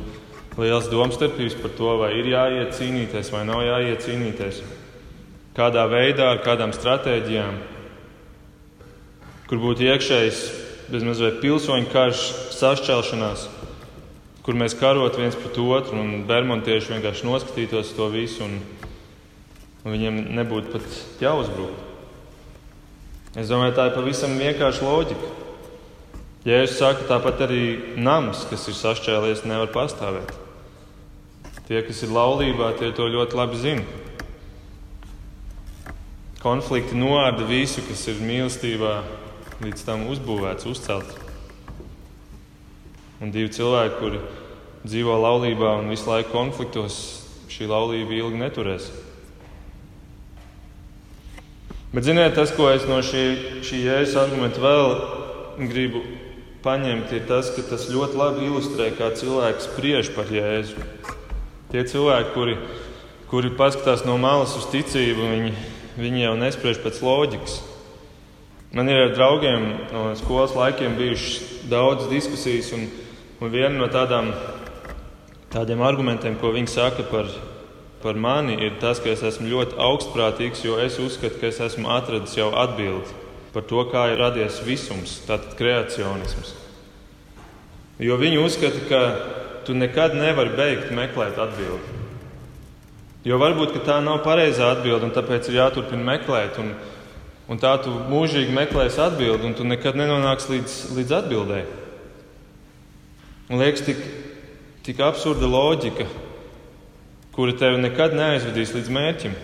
liels 0.59 0.89
domstarpības 0.91 1.57
par 1.61 1.73
to, 1.79 1.93
vai 2.01 2.11
ir 2.19 2.33
jāiet 2.33 2.75
cīnīties 2.75 3.31
vai 3.35 3.45
nav 3.47 3.63
jāiet 3.63 4.03
cīnīties. 4.07 4.61
Kādā 5.57 5.87
veidā, 5.89 6.33
ar 6.33 6.43
kādām 6.45 6.75
stratēģijām, 6.77 7.59
kur 9.47 9.63
būtu 9.63 9.87
iekšējs 9.87 10.43
bezmazliet 10.91 11.41
pilsoņu 11.43 11.91
karš, 11.93 12.27
sašķelšanās, 12.59 13.49
kur 14.47 14.59
mēs 14.59 14.77
karot 14.79 15.19
viens 15.19 15.39
pret 15.39 15.59
otru 15.63 16.03
un 16.03 16.25
bermontieši 16.29 16.97
vienkārši 16.97 17.31
noskatītos 17.31 17.95
to 17.97 18.11
visu 18.13 18.45
un, 18.47 18.59
un 19.85 19.95
viņiem 19.97 20.25
nebūtu 20.39 20.75
pat 20.75 21.23
jāuzbruk. 21.23 21.96
Es 23.37 23.51
domāju, 23.53 23.75
tā 23.77 23.91
ir 23.91 23.93
pavisam 23.93 24.39
vienkārša 24.41 24.87
loģika. 24.87 25.27
Jēzus 26.47 26.79
saka, 26.81 27.05
tāpat 27.05 27.43
arī 27.45 27.63
nams, 28.01 28.47
kas 28.49 28.65
ir 28.71 28.77
sašķēlies, 28.79 29.43
nevar 29.45 29.69
pastāvēt. 29.75 30.33
Tie, 31.67 31.83
kas 31.85 32.01
ir 32.07 32.15
laulībā, 32.17 32.71
tie 32.79 32.93
to 32.97 33.11
ļoti 33.13 33.37
labi 33.37 33.61
zina. 33.61 33.85
Konflikti 36.41 36.97
noārda 36.97 37.45
visu, 37.45 37.85
kas 37.85 38.07
ir 38.09 38.23
mīlestībā, 38.25 38.95
līdz 39.67 39.85
tam 39.85 40.07
uzbūvēts, 40.15 40.69
uzcelts. 40.71 41.19
Un 43.21 43.35
divi 43.35 43.53
cilvēki, 43.53 43.99
kuri 44.01 44.23
dzīvo 44.87 45.17
laulībā 45.27 45.77
un 45.83 45.91
visu 45.93 46.09
laiku 46.09 46.33
konfliktos, 46.33 47.03
šī 47.53 47.69
laulība 47.69 48.17
ilgi 48.17 48.41
neturēs. 48.41 48.89
Bet, 51.95 52.05
ziniet, 52.05 52.35
tas, 52.35 52.51
ko 52.51 52.67
es 52.73 52.83
no 52.89 52.99
šī, 53.05 53.27
šī 53.65 53.85
jēzus 53.85 54.17
argumenta 54.19 54.63
vēl 54.63 54.89
gribu 55.71 56.03
paņemt, 56.67 57.13
ir 57.15 57.27
tas, 57.29 57.53
ka 57.55 57.63
tas 57.63 57.87
ļoti 57.93 58.19
labi 58.19 58.49
ilustrē, 58.49 58.91
kā 58.97 59.13
cilvēks 59.15 59.69
spriež 59.71 60.11
par 60.17 60.31
Jēzu. 60.33 60.83
Tie 61.71 61.85
cilvēki, 61.87 62.33
kuri, 62.35 62.57
kuri 63.31 63.53
paskatās 63.59 64.03
no 64.07 64.17
malas 64.19 64.57
uz 64.59 64.67
ticību, 64.73 65.31
viņi, 65.31 65.53
viņi 66.01 66.25
jau 66.25 66.35
nespriež 66.41 66.83
pēc 66.83 66.99
loģikas. 67.07 67.57
Man 68.75 68.91
ir 68.91 69.05
ar 69.05 69.15
draugiem 69.15 69.69
no 69.95 70.09
skolas 70.19 70.57
laikiem 70.59 70.99
bijušas 70.99 71.69
daudzas 71.71 72.11
diskusijas, 72.11 72.73
un, 72.75 72.89
un 73.41 73.53
viena 73.53 73.75
no 73.79 73.87
tādām, 73.93 74.33
tādiem 75.55 75.87
argumentiem, 75.87 76.35
ko 76.41 76.51
viņi 76.57 76.75
saka 76.75 77.07
par, 77.07 77.31
par 78.07 78.19
mani, 78.23 78.55
ir 78.63 78.79
tas, 78.79 79.03
ka 79.03 79.11
es 79.11 79.27
esmu 79.27 79.51
ļoti 79.51 79.79
augstprātīgs, 79.83 80.63
jo 80.63 80.79
es 80.79 81.01
uzskatu, 81.03 81.41
ka 81.43 81.51
es 81.51 81.59
esmu 81.67 81.91
atradis 81.91 82.39
jau 82.39 82.53
atbildi 82.55 83.23
par 83.57 83.65
to, 83.65 83.81
kā 83.89 84.03
ir 84.13 84.21
radies 84.21 84.59
visums, 84.67 85.15
tātad 85.25 85.55
kreacionisms. 85.57 86.51
Jo 88.05 88.19
viņi 88.21 88.43
uzskata, 88.43 88.83
ka 88.91 88.99
tu 89.65 89.73
nekad 89.73 90.13
nevari 90.13 90.53
beigt 90.59 90.91
meklēt 90.93 91.39
atbildi. 91.41 92.03
Jo 93.25 93.39
varbūt 93.41 93.79
tā 93.87 93.97
nav 94.05 94.21
pareizā 94.27 94.69
atbilde, 94.75 95.09
un 95.09 95.15
tāpēc 95.17 95.49
ir 95.49 95.57
jāturpina 95.63 96.05
meklēt. 96.05 96.61
Un, 96.61 96.75
un 97.49 97.63
tā 97.63 97.73
tu 97.81 97.95
mūžīgi 98.11 98.53
meklēsi 98.55 99.01
atbildi, 99.07 99.49
un 99.49 99.57
tu 99.57 99.65
nekad 99.65 99.97
nenonāksi 99.97 100.53
līdz, 100.53 100.77
līdz 100.99 101.17
atbildēji. 101.23 101.67
Man 103.49 103.65
liekas, 103.65 103.87
tik, 103.89 104.05
tik 104.85 105.01
absurda 105.01 105.49
loģika, 105.49 106.05
kura 107.37 107.53
tevi 107.57 107.83
nekad 107.83 108.17
neaizvedīs 108.17 108.73
līdz 108.75 108.91
mērķim. 108.97 109.37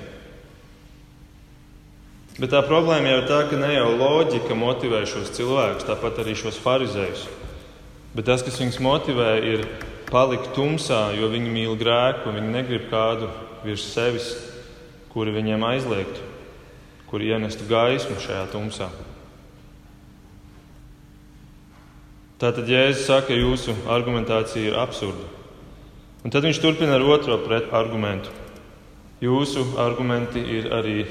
Bet 2.41 2.55
tā 2.55 2.63
problēma 2.65 3.11
jau 3.11 3.21
ir 3.21 3.27
tā, 3.29 3.43
ka 3.51 3.59
ne 3.61 3.75
jau 3.75 3.91
loģika 4.01 4.57
motivē 4.57 5.03
šos 5.09 5.35
cilvēkus, 5.37 5.85
tāpat 5.85 6.23
arī 6.23 6.33
šos 6.41 6.57
farizējus. 6.65 7.27
Bet 8.17 8.27
tas, 8.29 8.45
kas 8.45 8.57
viņus 8.61 8.81
motivē, 8.81 9.29
ir 9.45 9.67
palikt 10.09 10.55
tumsā, 10.57 11.11
jo 11.17 11.29
viņi 11.33 11.53
mīl 11.53 11.77
grēku, 11.81 12.33
viņi 12.33 12.55
negrib 12.55 12.89
kādu 12.93 13.29
virs 13.67 13.85
sevis, 13.93 14.33
kuri 15.13 15.37
viņiem 15.37 15.65
aizliegtu, 15.69 16.25
kuri 17.13 17.31
ienestu 17.37 17.69
gaismu 17.69 18.17
šajā 18.25 18.47
tumsā. 18.53 18.89
Tātad 22.41 22.67
Jēzus 22.67 23.05
saka, 23.07 23.29
ka 23.29 23.39
jūsu 23.39 23.77
argumentācija 23.93 24.73
ir 24.73 24.81
absurda. 24.81 25.42
Un 26.23 26.31
tad 26.31 26.47
viņš 26.47 26.61
turpina 26.63 26.95
ar 26.99 27.03
otro 27.03 27.39
pretargumentu. 27.43 28.31
Jūsu 29.23 29.65
argumenti 29.79 30.43
ir 30.43 30.71
arī 30.75 31.05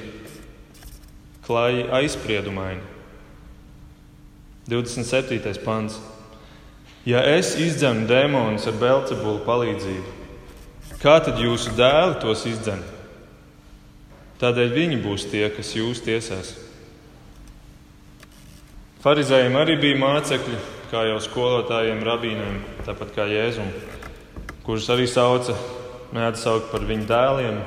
klāji 1.46 1.84
aizspriedumaini. 1.92 2.84
27. 4.72 5.64
pants. 5.66 6.00
Ja 7.08 7.24
es 7.26 7.56
izdzenu 7.60 8.06
dēmonus 8.08 8.68
ar 8.70 8.76
Belcebulu 8.80 9.42
palīdzību, 9.44 10.18
kā 11.02 11.18
tad 11.26 11.40
jūsu 11.42 11.74
dēli 11.76 12.20
tos 12.22 12.46
izdzen? 12.46 12.84
Tādēļ 14.42 14.76
viņi 14.76 15.00
būs 15.02 15.26
tie, 15.32 15.48
kas 15.54 15.74
jūs 15.76 16.04
tiesās. 16.06 16.54
Pharizējiem 19.02 19.58
arī 19.58 19.80
bija 19.82 19.98
mācekļi, 19.98 20.60
kā 20.92 21.08
jau 21.10 21.18
skolotājiem, 21.26 22.04
rabīniem, 22.06 22.62
tāpat 22.86 23.16
kā 23.16 23.26
Jēzum, 23.30 23.70
kurus 24.72 24.86
arī 24.88 25.04
sauca, 25.04 25.52
mēdz 26.16 26.46
saukt 26.46 26.70
par 26.72 26.86
viņu 26.88 27.04
dēliem. 27.10 27.58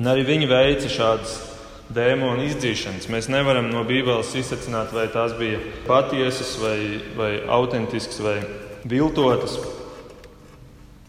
Un 0.00 0.06
arī 0.08 0.22
viņi 0.24 0.46
veica 0.48 0.88
šādas 0.88 1.34
dēmonu 1.92 2.46
izdzīšanas. 2.46 3.08
Mēs 3.12 3.28
nevaram 3.28 3.68
no 3.68 3.82
Bībeles 3.84 4.30
izsacināt, 4.40 4.94
vai 4.96 5.04
tās 5.12 5.34
bija 5.36 5.58
patiesas, 5.84 6.54
vai, 6.62 6.78
vai 7.18 7.28
autentiskas, 7.52 8.22
vai 8.24 8.38
viltotas. 8.88 9.58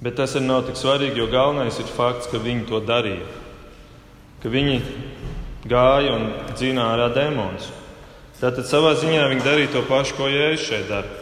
Bet 0.03 0.19
tas 0.19 0.35
arī 0.35 0.49
nav 0.49 0.65
tik 0.67 0.75
svarīgi, 0.81 1.23
jo 1.23 1.29
galvenais 1.31 1.79
ir 1.79 1.95
fakts, 1.95 2.27
ka 2.27 2.43
viņi 2.43 2.67
to 2.67 2.83
darīja. 2.83 3.31
Ka 4.43 4.51
viņi 4.51 4.75
gāja 5.71 6.17
un 6.17 6.27
dzināja 6.51 6.97
ārā 6.97 7.07
dēmonus. 7.15 7.71
Tātad 8.43 8.67
savā 8.67 8.91
ziņā 8.99 9.23
viņi 9.31 9.47
darīja 9.47 9.71
to 9.77 9.87
pašu, 9.87 10.19
ko 10.19 10.27
Jēzus 10.27 10.67
šeit 10.67 10.91
dara. 10.91 11.18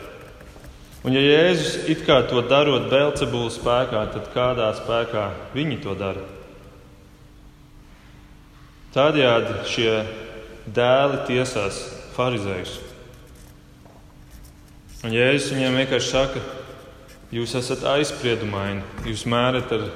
Un, 1.08 1.16
ja 1.16 1.22
Jēzus 1.24 1.86
it 1.88 2.02
kā 2.04 2.18
to 2.28 2.42
darot 2.44 2.90
Belcebula 2.92 3.48
spēkā, 3.48 4.02
tad 4.12 4.26
kādā 4.34 4.66
spēkā 4.76 5.30
viņi 5.54 5.78
to 5.86 5.94
dara? 5.96 6.26
Tādējādi 8.92 9.56
šie 9.72 9.94
dēli 10.68 11.22
tiesās 11.30 11.80
farizējus. 12.18 12.76
Un 15.08 15.16
Jēzus 15.16 15.54
viņiem 15.56 15.80
vienkārši 15.80 16.12
saka, 16.12 16.44
jūs 17.32 17.56
esat 17.56 17.88
aizspriedumaini, 17.88 18.84
jūs 19.08 19.24
mērat 19.32 19.72
ar 19.80 19.88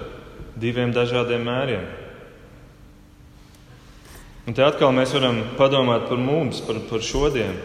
diviem 0.56 0.96
dažādiem 0.96 1.44
mēriem. 1.44 1.88
Un 4.48 4.56
te 4.56 4.64
atkal 4.64 4.96
mēs 4.96 5.12
varam 5.20 5.44
padomāt 5.60 6.08
par 6.08 6.24
mums, 6.24 6.64
par, 6.64 6.80
par 6.88 7.04
šodienu. 7.04 7.60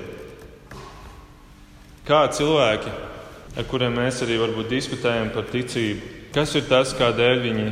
Kā 2.11 2.27
cilvēki, 2.35 2.91
ar 3.57 3.67
kuriem 3.69 3.97
mēs 3.97 4.21
arī 4.25 4.37
varbūt 4.41 4.69
diskutējam 4.71 5.31
par 5.35 5.49
ticību, 5.53 6.15
kas 6.35 6.55
ir 6.59 6.67
tas, 6.69 6.93
kādēļ 6.97 7.43
viņi 7.45 7.67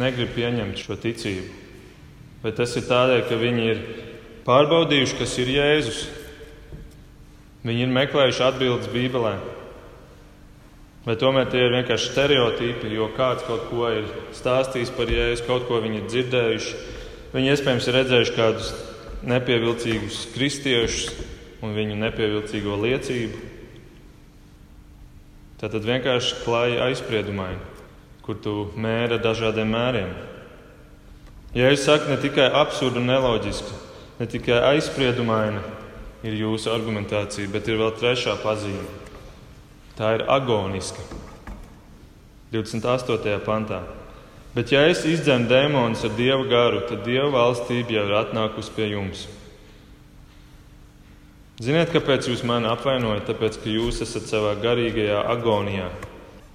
negrib 0.00 0.32
pieņemt 0.34 0.82
šo 0.82 0.98
ticību? 0.98 1.58
Vai 2.42 2.54
tas 2.56 2.72
ir 2.78 2.86
tādēļ, 2.88 3.22
ka 3.28 3.38
viņi 3.38 3.64
ir 3.68 3.80
pārbaudījuši, 4.46 5.16
kas 5.20 5.36
ir 5.42 5.54
Jēzus? 5.54 6.02
Viņi 7.66 7.84
ir 7.84 7.90
meklējuši 7.92 8.44
atbildes 8.46 8.88
Bībelē. 8.90 9.34
Vai 11.04 11.16
tomēr 11.20 11.50
tie 11.52 11.62
ir 11.64 11.74
vienkārši 11.74 12.10
stereotipi, 12.12 12.90
jo 12.92 13.10
kāds 13.16 13.44
kaut 13.46 13.68
ko 13.68 13.90
ir 13.92 14.08
stāstījis 14.36 14.94
par 14.96 15.12
Jēzu, 15.12 15.44
kaut 15.46 15.68
ko 15.68 15.82
viņi 15.84 16.00
ir 16.00 16.08
dzirdējuši. 16.08 16.74
Viņi 17.34 17.52
iespējams 17.52 17.88
ir 17.88 17.96
redzējuši 18.00 18.34
kādus 18.36 18.72
nepievilcīgus 19.30 20.24
kristiešus 20.34 21.10
un 21.64 21.76
viņu 21.76 22.00
nepievilcīgo 22.00 22.80
liecību. 22.82 23.49
Tā 25.60 25.68
tad 25.68 25.84
vienkārši 25.84 26.38
klāja 26.40 26.86
aizspriedumaini, 26.86 27.60
kur 28.24 28.38
tu 28.40 28.54
mēra 28.80 29.18
dažādiem 29.20 29.68
mēriem. 29.68 30.14
Jēzus 31.52 31.84
saka, 31.84 32.08
ne 32.08 32.16
tikai 32.22 32.46
absurda 32.62 33.00
un 33.02 33.10
neloģiska, 33.10 33.76
ne 34.22 34.28
tikai 34.30 34.56
aizspriedumaina 34.70 35.60
ir 36.24 36.38
jūsu 36.38 36.72
argumentācija, 36.72 37.50
bet 37.52 37.68
ir 37.68 37.80
vēl 37.80 37.92
trešā 37.98 38.38
pazīme. 38.40 38.86
Tā 39.98 40.14
ir 40.16 40.24
agoniska. 40.32 41.04
28. 42.54 43.36
pantā. 43.44 43.82
Bet, 44.54 44.72
ja 44.72 44.86
es 44.90 45.04
izdzēmu 45.06 45.46
dēmonus 45.50 46.06
ar 46.08 46.16
dievu 46.16 46.48
garu, 46.50 46.80
tad 46.88 47.04
dieva 47.06 47.28
valstība 47.36 47.98
jau 47.98 48.06
ir 48.08 48.16
atnākusi 48.24 48.72
pie 48.74 48.88
jums. 48.94 49.26
Ziniet, 51.60 51.90
kāpēc 51.92 52.30
jūs 52.30 52.44
mani 52.48 52.70
apvainojat? 52.70 53.26
Tāpēc, 53.28 53.58
ka 53.60 53.68
jūs 53.68 54.00
esat 54.06 54.30
savā 54.30 54.54
garīgajā 54.62 55.18
agonijā. 55.34 55.90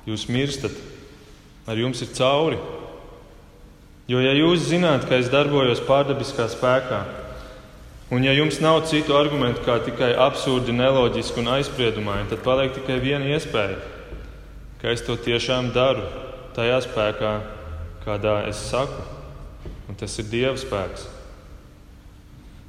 Jūs 0.10 0.26
mirstat, 0.34 0.74
ar 1.70 1.78
jums 1.78 2.02
ir 2.02 2.10
cauri. 2.18 2.58
Jo, 4.10 4.22
ja 4.22 4.34
jūs 4.38 4.66
zināt, 4.70 5.06
ka 5.10 5.18
es 5.18 5.30
darbojos 5.34 5.82
pārdabiskā 5.86 6.50
spēkā, 6.50 7.04
Un, 8.10 8.22
ja 8.24 8.36
jums 8.38 8.60
nav 8.62 8.84
citu 8.86 9.16
argumentu, 9.18 9.64
kā 9.66 9.80
tikai 9.82 10.12
absurdi, 10.14 10.76
neloģiski 10.78 11.42
un 11.42 11.50
aizspriedumaini, 11.56 12.28
tad 12.30 12.44
paliek 12.46 12.76
tikai 12.76 13.00
viena 13.02 13.26
iespēja, 13.34 13.80
ka 14.78 14.94
es 14.94 15.02
to 15.08 15.16
tiešām 15.18 15.72
daru 15.74 16.06
tajā 16.54 16.84
spēkā, 16.86 17.34
kādā 18.06 18.36
es 18.52 18.62
saku, 18.70 19.02
un 19.90 19.98
tas 19.98 20.20
ir 20.22 20.30
Dieva 20.30 20.54
spēks. 20.62 21.10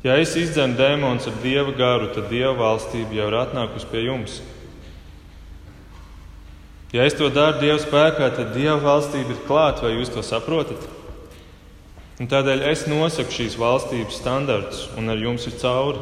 Ja 0.05 0.19
es 0.21 0.35
izdzenu 0.37 0.77
dēmonus 0.79 1.29
ar 1.31 1.39
Dieva 1.43 1.73
garu, 1.77 2.11
tad 2.15 2.29
Dieva 2.31 2.53
valstība 2.59 3.17
jau 3.17 3.31
ir 3.31 3.39
atnākusi 3.41 3.89
pie 3.91 4.05
jums. 4.05 4.41
Ja 6.95 7.05
es 7.05 7.17
to 7.19 7.31
daru 7.33 7.59
Dieva 7.63 7.79
spēkā, 7.83 8.29
tad 8.37 8.53
Dieva 8.55 8.79
valstība 8.83 9.35
ir 9.35 9.41
klāta, 9.49 9.87
vai 9.87 9.97
jūs 9.97 10.13
to 10.15 10.23
saprotat? 10.25 10.85
Un 12.17 12.31
tādēļ 12.31 12.63
es 12.71 12.87
nosaku 12.89 13.35
šīs 13.35 13.57
valstības 13.61 14.21
standartus, 14.23 14.87
un 14.97 15.13
ar 15.13 15.19
jums 15.21 15.45
ir 15.51 15.57
cauri. 15.61 16.01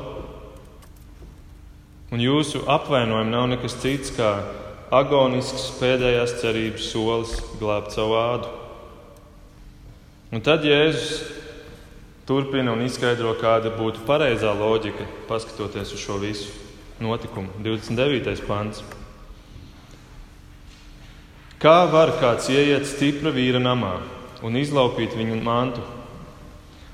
Un 2.14 2.22
jūsu 2.22 2.60
apvainojumi 2.70 3.32
nav 3.32 3.48
nekas 3.50 3.74
cits 3.82 4.12
kā 4.14 4.36
agonisks 4.94 5.72
pēdējās 5.80 6.36
cerības 6.42 6.90
solis 6.92 7.32
glābt 7.58 7.96
savu 7.96 8.14
ādu. 8.20 8.52
Un 10.34 10.42
tad 10.44 10.62
Jēzus 10.66 11.24
turpina 12.28 12.72
un 12.72 12.84
izskaidro, 12.84 13.34
kāda 13.40 13.72
būtu 13.76 14.04
pareizā 14.08 14.52
loģika, 14.56 15.06
paskatoties 15.28 15.92
uz 15.96 16.04
šo 16.04 16.18
visu 16.22 16.52
notikumu. 17.02 17.50
29. 17.64 18.44
pants. 18.48 18.84
Kā 21.60 21.84
var 21.88 22.12
kāds 22.20 22.50
ieiet 22.52 22.86
stipra 22.88 23.32
vīra 23.32 23.60
namā 23.62 23.96
un 24.44 24.56
izlaupīt 24.60 25.16
viņa 25.16 25.38
mantu? 25.44 25.84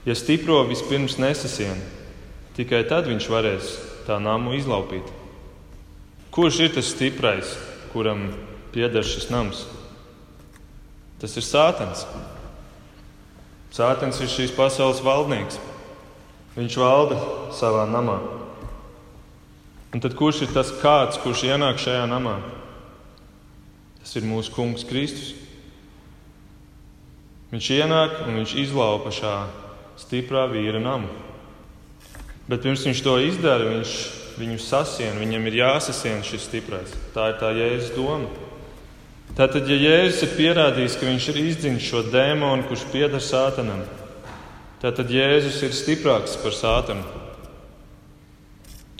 Ja 0.06 0.14
stipro 0.16 0.62
vispirms 0.68 1.18
nesasien, 1.20 1.80
tikai 2.56 2.84
tad 2.88 3.10
viņš 3.10 3.26
varēs 3.30 3.72
tā 4.06 4.20
namu 4.22 4.54
izlaupīt. 4.56 5.06
Kurš 6.30 6.60
ir 6.64 6.72
tas 6.76 6.92
stiprais, 6.94 7.56
kuram 7.92 8.30
pieder 8.70 9.04
šis 9.06 9.28
nams? 9.34 9.64
Tas 11.20 11.34
ir 11.36 11.44
Sātans. 11.44 12.06
Sātans 13.70 14.18
ir 14.18 14.30
šīs 14.30 14.54
pasaules 14.56 15.02
valdnieks. 15.04 15.60
Viņš 16.56 16.78
valda 16.80 17.18
savā 17.54 17.84
namā. 17.86 18.18
Un 19.94 20.02
tad 20.02 20.16
kurš 20.18 20.44
ir 20.46 20.52
tas 20.54 20.72
kāds, 20.82 21.18
kurš 21.22 21.44
ienāk 21.48 21.78
šajā 21.82 22.02
namā? 22.10 22.36
Tas 24.00 24.16
ir 24.18 24.26
mūsu 24.26 24.52
kungs 24.54 24.86
Kristus. 24.86 25.32
Viņš 27.50 27.70
ienāk 27.78 28.20
un 28.26 28.38
viņš 28.40 28.54
izlaupa 28.62 29.10
šā 29.14 29.34
stiprā 29.98 30.46
vīra 30.50 30.82
namu. 30.82 31.10
Bet 32.50 32.62
pirms 32.62 32.82
viņš 32.86 33.02
to 33.06 33.16
izdara, 33.22 33.66
viņš 33.70 33.96
viņu 34.40 34.60
sasien, 34.62 35.18
viņam 35.18 35.46
ir 35.46 35.58
jāsasien 35.60 36.22
šis 36.26 36.46
stiprais. 36.48 36.94
Tā 37.14 37.32
ir 37.32 37.36
tā 37.42 37.50
Jēzus 37.54 37.94
doma. 37.94 38.49
Tātad, 39.40 39.70
ja 39.72 39.78
Jēzus 39.80 40.26
ir 40.26 40.32
pierādījis, 40.36 40.98
ka 41.00 41.06
viņš 41.08 41.26
ir 41.32 41.36
izdzinis 41.40 41.84
šo 41.88 42.02
dēmonu, 42.12 42.66
kurš 42.68 42.82
pieder 42.92 43.22
sātanam, 43.24 43.78
tad 44.82 44.98
Jēzus 45.08 45.62
ir 45.64 45.72
stiprāks 45.72 46.34
par 46.42 46.52
sātanu. 46.52 47.06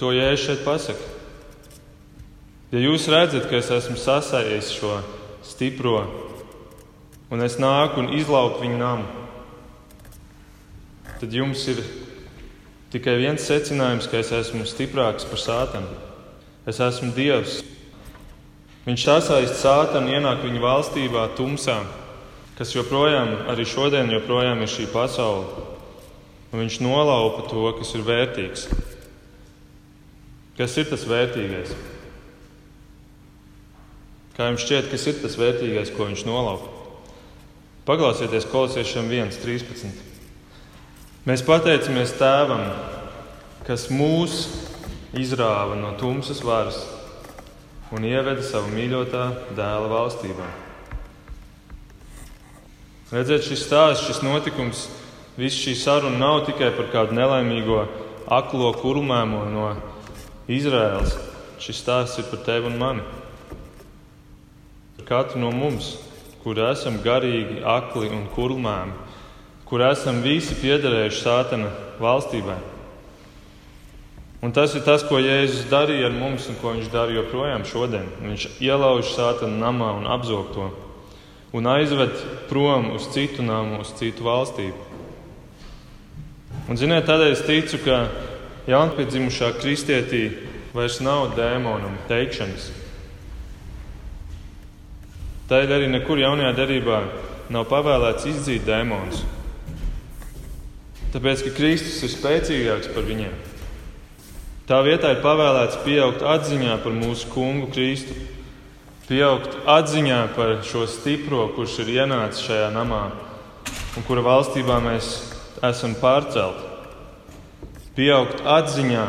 To 0.00 0.14
Jēzus 0.16 0.46
šeit 0.46 0.62
pasaka. 0.64 1.10
Ja 2.72 2.80
jūs 2.80 3.04
redzat, 3.12 3.50
ka 3.50 3.58
es 3.58 3.68
esmu 3.68 3.98
sasājis 4.00 4.70
šo 4.78 4.94
stipro, 5.44 6.06
un 7.28 7.44
es 7.44 7.58
nāku 7.60 8.00
un 8.00 8.08
izlauku 8.16 8.62
viņu 8.64 8.78
namu, 8.80 9.26
tad 11.18 11.36
jums 11.36 11.66
ir 11.68 11.82
tikai 12.96 13.18
viens 13.20 13.44
secinājums, 13.44 14.08
ka 14.08 14.24
es 14.24 14.32
esmu 14.40 14.64
stiprāks 14.64 15.28
par 15.28 15.44
sātanu. 15.44 16.00
Es 16.64 16.80
esmu 16.80 17.12
Dievs. 17.12 17.60
Viņš 18.86 19.02
sasaist 19.04 19.58
sātanu, 19.60 20.08
ienāk 20.14 20.40
viņa 20.40 20.60
valstībā, 20.62 21.26
tumsā, 21.36 21.82
kas 22.56 22.72
joprojām, 22.72 23.34
arī 23.52 23.66
šodien, 23.68 24.08
joprojām 24.14 24.62
ir 24.64 24.70
šī 24.72 24.86
pasaule. 24.92 25.66
Un 26.50 26.62
viņš 26.64 26.78
nolaupa 26.82 27.44
to, 27.50 27.66
kas 27.76 27.92
ir 27.94 28.06
vērtīgs. 28.06 28.66
Kas 30.56 30.76
ir 30.80 30.88
tas 30.88 31.04
vērtīgais? 31.08 31.74
Kā 34.36 34.48
jums 34.48 34.64
šķiet, 34.64 34.88
kas 34.88 35.04
ir 35.10 35.20
tas 35.20 35.36
vērtīgais, 35.36 35.92
ko 35.92 36.08
viņš 36.08 36.24
nolaupa? 36.24 36.72
Paklausieties, 37.84 38.48
kolosiešiem 38.48 39.12
1.13. 39.12 40.08
Mēs 41.28 41.44
pateicamies 41.44 42.16
Tēvam, 42.16 42.64
kas 43.68 43.90
mūs 43.92 44.46
izrāva 45.20 45.76
no 45.76 45.92
tumsas 46.00 46.40
varas 46.44 46.80
un 47.94 48.06
ieveda 48.06 48.42
savu 48.46 48.72
mīļotā 48.74 49.24
dēla 49.58 49.90
valstībā. 49.90 50.48
Redziet, 53.10 53.46
šis 53.48 53.64
stāsts, 53.66 54.06
šis 54.06 54.20
notikums, 54.22 54.84
viss 55.38 55.58
šī 55.58 55.74
saruna 55.78 56.20
nav 56.20 56.44
tikai 56.46 56.70
par 56.76 56.92
kādu 56.92 57.16
nelaimīgo 57.18 57.82
aklo 58.30 58.70
kurmēmo 58.78 59.46
no 59.50 59.72
Izraēlas. 60.50 61.16
Šis 61.60 61.82
stāsts 61.82 62.22
ir 62.22 62.30
par 62.30 62.46
tevi 62.46 62.70
un 62.70 62.78
mani 62.80 63.08
katru 65.10 65.40
no 65.42 65.50
mums, 65.50 65.96
kur 66.44 66.58
esam 66.62 67.00
garīgi, 67.02 67.64
akli 67.66 68.06
un 68.14 68.28
kurlmēmi, 68.30 68.92
kur 69.66 69.82
esam 69.82 70.20
visi 70.22 70.54
piederējuši 70.60 71.18
Sātana 71.18 71.72
valstībai. 71.98 72.54
Un 74.40 74.54
tas 74.56 74.72
ir 74.72 74.84
tas, 74.86 75.02
ko 75.04 75.18
Jēzus 75.20 75.66
darīja 75.68 76.08
ar 76.08 76.14
mums 76.16 76.46
un 76.48 76.56
ko 76.62 76.72
viņš 76.72 76.92
dara 76.92 77.12
joprojām 77.12 77.66
šodien. 77.68 78.06
Viņš 78.24 78.46
ielauž 78.64 79.10
Sātana 79.12 79.58
namā 79.60 79.92
un 79.98 80.08
apzog 80.08 80.54
to 80.54 80.70
un 81.52 81.66
aizved 81.66 82.14
prom 82.48 82.90
uz 82.94 83.08
citu 83.10 83.42
namu, 83.42 83.80
uz 83.82 83.90
citu 83.98 84.24
valstību. 84.26 84.86
Un, 86.70 86.78
ziniet, 86.78 87.08
tādēļ 87.08 87.32
es 87.34 87.42
ticu, 87.46 87.80
ka 87.82 88.04
jaunpiedzimušā 88.70 89.50
kristietī 89.58 90.28
vairs 90.74 91.00
nav 91.02 91.34
dēmonam 91.34 91.96
teikšanas. 92.10 92.70
Tādēļ 95.50 95.76
arī 95.80 95.90
nekur 95.90 96.22
jaunajā 96.22 96.54
derībā 96.60 97.02
nav 97.50 97.66
pavēlēts 97.70 98.28
izdzīt 98.30 98.66
dēmonus. 98.68 99.24
Tāpēc, 101.10 101.42
ka 101.42 101.56
Kristus 101.56 102.04
ir 102.06 102.14
spēcīgāks 102.14 102.92
par 102.94 103.08
viņiem. 103.08 103.49
Tā 104.70 104.84
vietā 104.86 105.08
ir 105.10 105.18
pavēlēts 105.18 105.80
pieaugt 105.82 106.20
atziņā 106.22 106.76
par 106.84 106.92
mūsu 106.94 107.26
kungu 107.32 107.66
Kristu, 107.74 108.14
pieaugt 109.08 109.56
atziņā 109.66 110.18
par 110.36 110.60
šo 110.62 110.84
stipro, 110.86 111.48
kurš 111.56 111.80
ir 111.82 111.90
ienācis 111.96 112.44
šajā 112.46 112.68
namā 112.76 113.00
un 113.98 114.06
kura 114.06 114.22
valstībā 114.22 114.78
mēs 114.84 115.10
esam 115.66 115.98
pārcelti. 115.98 116.62
Pieaugt 117.98 118.46
atziņā 118.46 119.08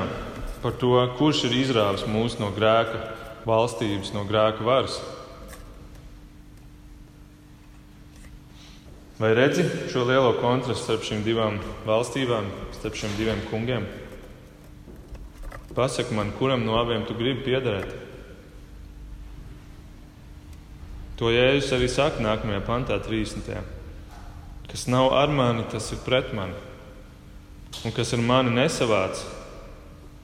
par 0.66 0.82
to, 0.82 0.98
kurš 1.22 1.46
ir 1.52 1.58
izrāvis 1.62 2.10
mūs 2.10 2.42
no 2.42 2.50
grēka 2.58 3.06
valstības, 3.46 4.16
no 4.18 4.26
grēka 4.26 4.66
varas. 4.66 4.98
Vai 9.22 9.36
redzi 9.38 9.70
šo 9.94 10.10
lielo 10.10 10.40
kontrastu 10.42 10.88
starp 10.88 11.06
šīm 11.06 11.22
divām 11.22 11.62
valstībām, 11.86 12.50
starp 12.82 12.98
šiem 12.98 13.20
diviem 13.22 13.50
kungiem? 13.54 13.92
Pasaki 15.76 16.16
man, 16.16 16.34
kuram 16.38 16.66
no 16.66 16.76
abiem 16.80 17.06
tu 17.08 17.16
gribi 17.16 17.46
piederēt? 17.46 17.94
To 21.20 21.30
Jēzus 21.32 21.76
arī 21.78 21.90
saka 21.92 22.24
nākamajā 22.24 22.64
pantā, 22.66 22.98
30. 23.00 23.52
Kas 24.72 24.88
nav 24.90 25.12
ar 25.16 25.32
mani, 25.32 25.68
tas 25.72 25.92
ir 25.94 26.02
pret 26.06 26.32
mani. 26.34 26.58
Un 27.86 27.94
kas 27.96 28.14
ar 28.16 28.24
mani 28.26 28.56
nesavāc, 28.56 29.22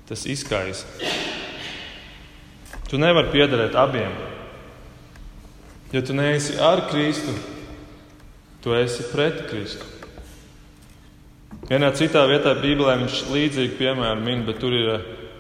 tas 0.10 0.26
izkaisa. 0.28 0.88
Tu 2.88 3.00
nevari 3.00 3.32
piederēt 3.32 3.76
abiem. 3.78 4.16
Ja 5.94 6.02
tu 6.04 6.16
neesi 6.16 6.58
ar 6.60 6.88
Kristu, 6.90 7.36
Tu 8.68 8.74
esi 8.76 9.06
pret 9.14 9.46
Kristu. 9.48 9.86
Vienā 11.70 11.88
citā 11.96 12.26
vietā 12.28 12.52
Bībelē 12.58 12.98
viņš 13.04 13.20
līdzīgi 13.32 13.78
piemēru 13.78 14.24
min, 14.26 14.42
bet 14.48 14.58
tur 14.60 14.74
ir 14.76 14.90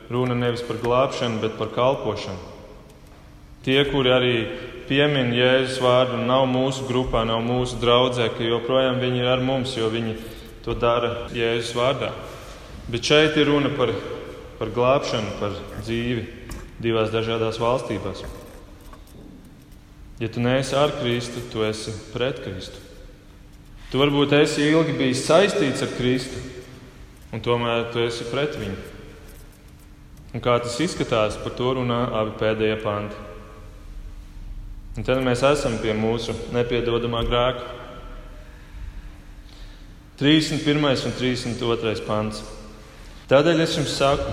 runa 0.09 0.35
nevis 0.35 0.63
par 0.63 0.79
glābšanu, 0.81 1.41
bet 1.43 1.57
par 1.59 1.73
kalpošanu. 1.75 2.55
Tie, 3.67 3.81
kuri 3.89 4.13
arī 4.13 4.35
piemin 4.87 5.33
Jēzus 5.35 5.81
vārdu, 5.83 6.21
nav 6.23 6.45
mūsu 6.47 6.85
grupā, 6.87 7.25
nav 7.27 7.41
mūsu 7.43 7.79
draudzē, 7.81 8.29
ka 8.31 8.45
joprojām 8.47 9.01
viņi 9.03 9.23
ir 9.23 9.31
ar 9.33 9.43
mums, 9.43 9.75
jo 9.75 9.89
viņi 9.91 10.15
to 10.63 10.75
dara 10.77 11.27
Jēzus 11.35 11.75
vārdā. 11.75 12.13
Bet 12.87 13.03
šeit 13.03 13.35
ir 13.35 13.51
runa 13.51 13.73
par, 13.75 13.91
par 14.59 14.71
glābšanu, 14.71 15.35
par 15.41 15.55
dzīvi 15.83 16.23
divās 16.79 17.11
dažādās 17.11 17.59
valstībās. 17.59 18.23
Ja 20.21 20.31
tu 20.31 20.41
neesi 20.41 20.75
ar 20.79 20.95
Kristu, 21.01 21.43
tu 21.51 21.65
esi 21.67 21.91
pret 22.13 22.39
Kristu. 22.45 22.79
Tu 23.91 23.99
varbūt 23.99 24.33
esi 24.39 24.65
ilgi 24.71 24.95
bijis 24.97 25.27
saistīts 25.27 25.83
ar 25.83 25.91
Kristu, 25.95 26.39
un 27.35 27.43
tomēr 27.43 27.91
tu 27.91 28.01
esi 28.03 28.25
pret 28.31 28.55
viņu. 28.59 28.96
Un 30.38 30.41
kā 30.45 30.54
tas 30.62 30.76
izskatās, 30.78 31.34
par 31.41 31.56
to 31.58 31.71
runā 31.80 31.95
abi 32.13 32.36
pēdējie 32.38 32.76
panti. 32.84 33.15
Un 34.93 35.06
tad 35.08 35.23
mēs 35.26 35.41
esam 35.41 35.80
pie 35.82 35.95
mūsu 35.97 36.36
nepiedodamā 36.54 37.23
grēka. 37.26 37.63
31. 40.21 40.86
un 41.10 41.15
32. 41.17 41.95
pants. 42.06 42.43
Tādēļ 43.34 43.63
es 43.65 43.80
jums 43.80 43.95
saku, 43.97 44.28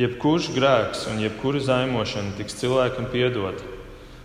jebkurš 0.00 0.48
grēks 0.56 1.04
un 1.12 1.20
jebkura 1.20 1.60
zaimošana 1.68 2.32
tiks 2.40 2.56
cilvēkam 2.62 3.10
piedota, 3.12 3.68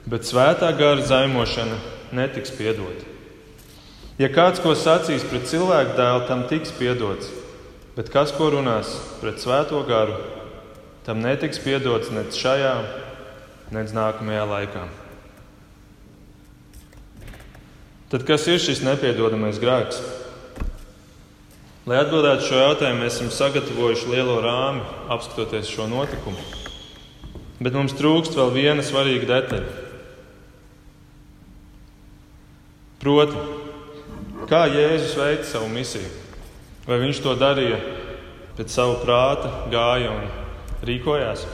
bet 0.08 0.32
svētā 0.32 0.72
gara 0.80 1.04
zaimošana 1.12 1.82
netiks 2.16 2.56
piedota. 2.56 3.04
Ja 4.16 4.32
kāds 4.32 4.64
ko 4.64 4.80
sacīs 4.80 5.28
pret 5.28 5.52
cilvēku 5.52 6.00
dēlu, 6.00 6.24
tam 6.32 6.48
tiks 6.48 6.72
piedots, 6.80 7.36
bet 8.00 8.16
kas 8.16 8.32
ko 8.32 8.48
runās 8.56 8.96
pret 9.20 9.44
svēto 9.44 9.84
garu, 9.92 10.37
tam 11.08 11.24
netiks 11.24 11.62
piedots 11.63 12.12
nec 12.12 12.36
šajā, 12.36 12.76
nec 13.72 13.93
nākamajā 13.96 14.43
laikā. 14.52 14.86
Tad 18.12 18.24
kas 18.28 18.48
ir 18.52 18.60
šis 18.60 18.84
nepiedodamais 18.84 19.60
grēks? 19.63 20.00
Lai 21.88 22.02
atbildētu 22.04 22.43
šo 22.43 22.60
jautājumu, 22.60 23.02
mēs 23.02 23.15
esam 23.15 23.32
sagatavojuši 23.32 24.12
lielo 24.12 24.41
rāmi, 24.43 24.84
apskatoties 25.15 25.72
šo 25.72 25.88
notikumu. 25.88 26.43
Bet 27.63 27.76
mums 27.76 27.96
trūkst 27.96 28.36
vēl 28.36 28.52
viena 28.54 28.84
svarīga 28.84 29.32
detaļa. 29.32 29.86
Proti, 33.00 33.48
Kā 34.48 34.62
Jēzus 34.72 35.17
veica 35.20 35.43
savu 35.43 35.67
misiju? 35.67 36.08
Vai 36.88 37.02
viņš 37.02 37.17
to 37.20 37.34
darīja 37.36 37.82
pēc 38.56 38.72
sava 38.72 38.93
prāta, 39.02 39.50
gāja 39.74 40.13
un 40.13 40.30
rīkojās? 40.86 41.46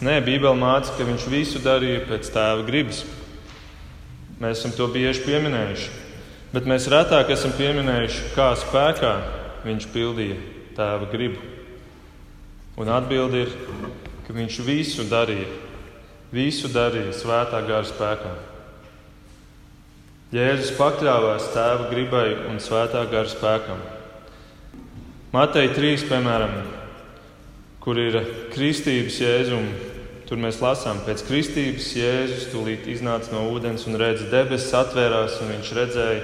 Nē, 0.00 0.18
Bībele 0.24 0.56
māca, 0.56 0.94
ka 0.96 1.04
viņš 1.04 1.26
visu 1.28 1.60
darīja 1.60 2.04
pēc 2.08 2.30
tēva 2.32 2.64
gribas. 2.64 3.02
Mēs 4.40 4.62
esam 4.62 4.72
to 4.72 4.86
bieži 4.88 5.20
pieminējuši, 5.26 5.90
bet 6.54 6.68
mēs 6.68 6.88
retāk 6.88 7.32
esam 7.34 7.52
pieminējuši, 7.58 8.30
kā 8.32 8.54
spēkā 8.56 9.14
viņš 9.66 9.88
pildīja 9.92 10.38
tēva 10.78 11.10
gribu. 11.12 11.42
Un 12.80 12.88
atbildi 12.88 13.44
ir, 13.44 13.52
ka 14.24 14.32
viņš 14.32 14.60
visu 14.64 15.04
darīja, 15.10 15.50
visu 16.32 16.72
darīja 16.72 17.12
svētā 17.20 17.60
gara 17.68 17.84
spēkā. 17.84 18.32
Jēzus 20.32 20.72
pakļāvās 20.78 21.52
tēva 21.52 21.90
gribai 21.90 22.28
un 22.48 22.60
svētā 22.62 23.02
gara 23.10 23.28
spēkam. 23.28 23.80
Matei 25.34 25.68
3, 25.74 26.06
piemēram, 26.08 26.54
kur 27.80 27.98
ir 28.00 28.18
kristības 28.54 29.20
jēzuma, 29.22 29.88
tur 30.28 30.40
mēs 30.40 30.60
lasām, 30.62 31.00
pēc 31.06 31.24
kristības 31.26 31.88
Jēzus 31.96 32.50
tūlīt 32.52 32.86
iznāca 32.92 33.32
no 33.34 33.46
ūdens 33.50 33.86
un 33.90 33.98
redz, 33.98 34.26
debesis 34.30 34.74
atvērās, 34.78 35.40
un 35.42 35.54
viņš 35.54 35.72
redzēja 35.78 36.20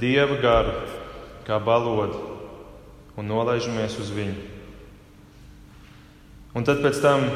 dieva 0.00 0.38
garu 0.42 0.72
kā 1.46 1.60
balodu 1.62 2.18
un 3.20 3.28
nolaižamies 3.30 3.98
uz 4.02 4.10
viņu. 4.16 4.50
Un 6.54 6.66
tad 6.66 6.80
pēc 6.82 6.98
tam 7.02 7.28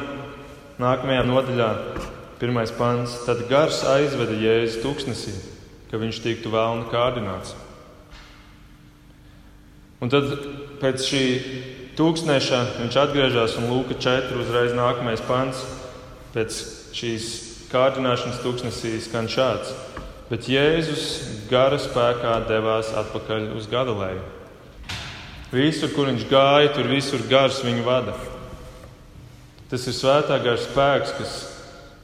nākamajā 0.79 1.23
nodaļā, 1.27 1.69
pirmais 2.41 2.73
pants, 2.75 3.21
tad 3.27 3.45
gars 3.51 3.85
aizveda 3.87 4.35
Jēzu 4.39 4.83
tūkstnesī 4.83 5.37
ka 5.89 5.97
viņš 5.97 6.21
tiktu 6.21 6.51
vēlni 6.53 6.85
kārdināts. 6.91 7.55
Un 9.99 10.11
tad 10.13 10.29
pēc 10.79 11.03
šī 11.03 11.23
tūkstneša 11.99 12.59
viņš 12.79 12.95
atgriežas 13.01 13.57
un 13.59 13.67
Lūka 13.73 13.97
4. 13.99 14.31
uzreiz 14.39 14.71
nākamais 14.77 15.19
pants. 15.27 15.65
Pēc 16.31 16.59
šīs 16.95 17.25
kārdināšanas 17.73 18.39
tūkstnesī 18.43 18.93
skan 19.03 19.27
šāds: 19.27 19.73
Bet 20.29 20.47
Jēzus 20.47 21.03
gara 21.49 21.79
spēkā 21.81 22.37
devās 22.47 22.93
atpakaļ 22.95 23.49
uz 23.57 23.67
Galileju. 23.67 24.23
Visur, 25.49 25.89
kur 25.95 26.07
viņš 26.11 26.27
gāja, 26.29 26.71
tur 26.75 26.87
visur 26.87 27.23
gars 27.27 27.63
viņu 27.65 27.83
vada. 27.83 28.13
Tas 29.69 29.87
ir 29.89 29.97
svētā 29.97 30.37
gara 30.43 30.61
spēks, 30.61 31.15
kas 31.17 31.37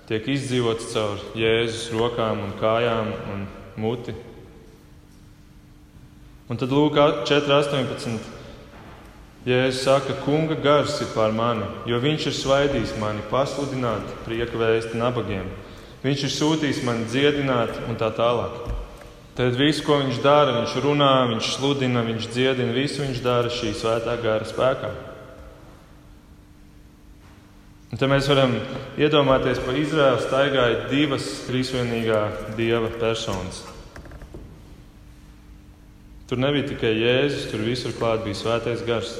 tiek 0.09 0.27
izdzīvots 0.35 0.91
caur 0.91 1.21
Jēzus 1.37 1.91
rokām 1.95 2.41
un 2.43 2.55
kājām 2.59 3.13
un 3.31 3.45
muti. 3.79 4.17
Un 6.49 6.59
tad 6.61 6.73
Lūk, 6.73 6.97
4.18. 7.29 8.34
Jēzus 9.45 9.83
saka, 9.85 10.15
kunga 10.25 10.55
gars 10.57 10.95
ir 11.05 11.11
pār 11.13 11.29
mani, 11.29 11.67
jo 11.85 11.99
viņš 12.01 12.23
ir 12.31 12.33
svaidījis 12.33 12.95
mani 12.97 13.21
pasludināt 13.29 14.15
prieka 14.25 14.57
vēsti 14.57 14.97
nabagiem. 14.97 15.51
Viņš 16.01 16.23
ir 16.25 16.31
sūtījis 16.33 16.79
mani 16.85 17.05
dziedināt 17.11 17.77
un 17.85 17.99
tā 17.99 18.09
tālāk. 18.17 18.63
Tad 19.37 19.57
visu, 19.59 19.83
ko 19.85 19.99
viņš 19.99 20.17
dara, 20.23 20.55
viņš 20.61 20.73
runā, 20.81 21.11
viņš 21.33 21.51
sludina, 21.57 22.01
viņš 22.07 22.29
dziedina, 22.31 22.73
visu 22.73 23.03
viņš 23.03 23.21
dara 23.21 23.51
šī 23.53 23.75
svētā 23.77 24.15
gara 24.23 24.47
spēkā. 24.49 24.91
Un 27.91 28.01
tad 28.01 28.09
mēs 28.09 28.31
varam 28.31 28.57
iedomāties, 28.97 29.61
ka 29.61 29.77
Izraēla 29.77 30.23
staigāja 30.23 30.81
divas 30.89 31.27
trīsvienīgā 31.45 32.23
dieva 32.57 32.89
personas. 32.97 33.61
Tur 36.25 36.41
nebija 36.41 36.71
tikai 36.71 36.95
Jēzus, 36.97 37.45
tur 37.51 37.61
visur 37.61 37.93
klāt 37.93 38.25
bija 38.25 38.41
svētais 38.41 38.81
gars. 38.87 39.13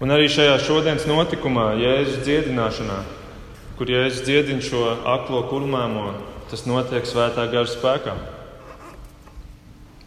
Un 0.00 0.08
arī 0.08 0.30
šajā 0.32 0.54
šodienas 0.64 1.04
notikumā, 1.04 1.74
Jēzus 1.76 2.22
dziedināšanā, 2.24 3.02
kur 3.76 3.90
Jēzus 3.92 4.22
dziedina 4.24 4.64
šo 4.64 4.86
aklo 5.04 5.42
kurmāmo, 5.50 6.14
tas 6.48 6.64
notiek 6.64 7.04
svētā 7.04 7.44
gara 7.52 7.68
spēkā. 7.68 8.14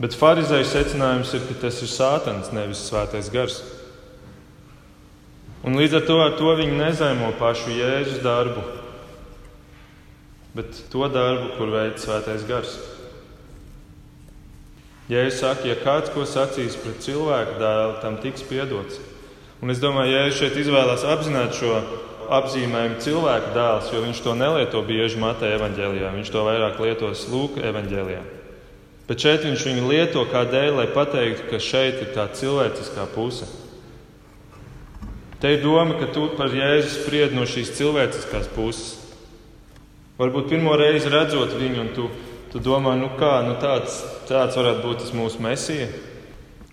Bet 0.02 0.18
farizēju 0.18 0.66
secinājums 0.66 1.36
ir, 1.38 1.46
ka 1.46 1.60
tas 1.68 1.78
ir 1.86 1.94
sātans, 1.94 2.50
nevis 2.58 2.82
svētais 2.88 3.30
gars. 3.30 3.62
Un 5.62 5.78
līdz 5.78 6.00
ar 6.02 6.08
to, 6.10 6.18
ar 6.26 6.34
to 6.42 6.58
viņi 6.58 6.82
nezaimo 6.82 7.30
pašu 7.38 7.78
Jēzus 7.78 8.18
darbu, 8.26 8.66
bet 10.58 10.74
to 10.90 11.06
darbu, 11.06 11.54
kur 11.60 11.70
veids 11.70 12.04
Svētais 12.04 12.44
Gars. 12.50 12.74
Jēzus 15.14 15.40
saka, 15.46 15.70
ja 15.70 15.78
kāds 15.80 16.10
ko 16.18 16.26
sacīs 16.26 16.82
pret 16.82 17.06
cilvēku 17.06 17.62
dēlu, 17.62 18.00
tam 18.02 18.18
tiks 18.26 18.44
piedots. 18.50 19.13
Un 19.64 19.72
es 19.72 19.80
domāju, 19.80 20.12
Jēzus 20.12 20.40
šeit 20.42 20.58
izvēlās 20.60 21.06
apzināti 21.08 21.62
šo 21.62 21.78
apzīmējumu 22.36 22.98
cilvēku 23.00 23.54
dēls, 23.56 23.92
jo 23.94 24.02
viņš 24.04 24.20
to 24.26 24.34
nelieto 24.36 24.82
bieži 24.84 25.22
Mateja 25.22 25.56
evaņģēlijā, 25.56 26.10
viņš 26.18 26.32
to 26.34 26.42
vairāk 26.44 26.82
lietos 26.84 27.22
Lūka 27.32 27.64
evaņģēlijā. 27.70 28.24
Bet 29.08 29.24
šeit 29.24 29.48
viņš 29.48 29.64
viņu 29.70 29.88
lieto 29.88 30.26
kā 30.28 30.44
dēļ, 30.52 30.70
lai 30.82 30.90
pateiktu, 30.92 31.48
ka 31.48 31.64
šeit 31.64 32.04
ir 32.04 32.12
tā 32.12 32.28
cilvēciskā 32.36 33.08
puse. 33.16 33.48
Te 35.40 35.56
ir 35.56 35.64
doma, 35.64 35.96
ka 36.00 36.12
tu 36.12 36.28
par 36.36 36.52
Jēzu 36.52 36.98
spried 36.98 37.32
no 37.36 37.48
šīs 37.48 37.72
cilvēciskās 37.80 38.52
puses. 38.52 38.98
Varbūt 40.20 40.52
pirmo 40.52 40.76
reizi 40.76 41.08
redzot 41.12 41.56
viņu, 41.56 41.86
un 41.88 41.96
tu, 41.96 42.12
tu 42.52 42.60
domā, 42.60 42.98
nu 43.00 43.16
kā, 43.16 43.38
nu 43.48 43.56
tāds, 43.64 44.02
tāds 44.28 44.60
varētu 44.60 44.84
būt 44.84 45.06
tas 45.06 45.16
mūsu 45.16 45.40
mesija. 45.44 45.88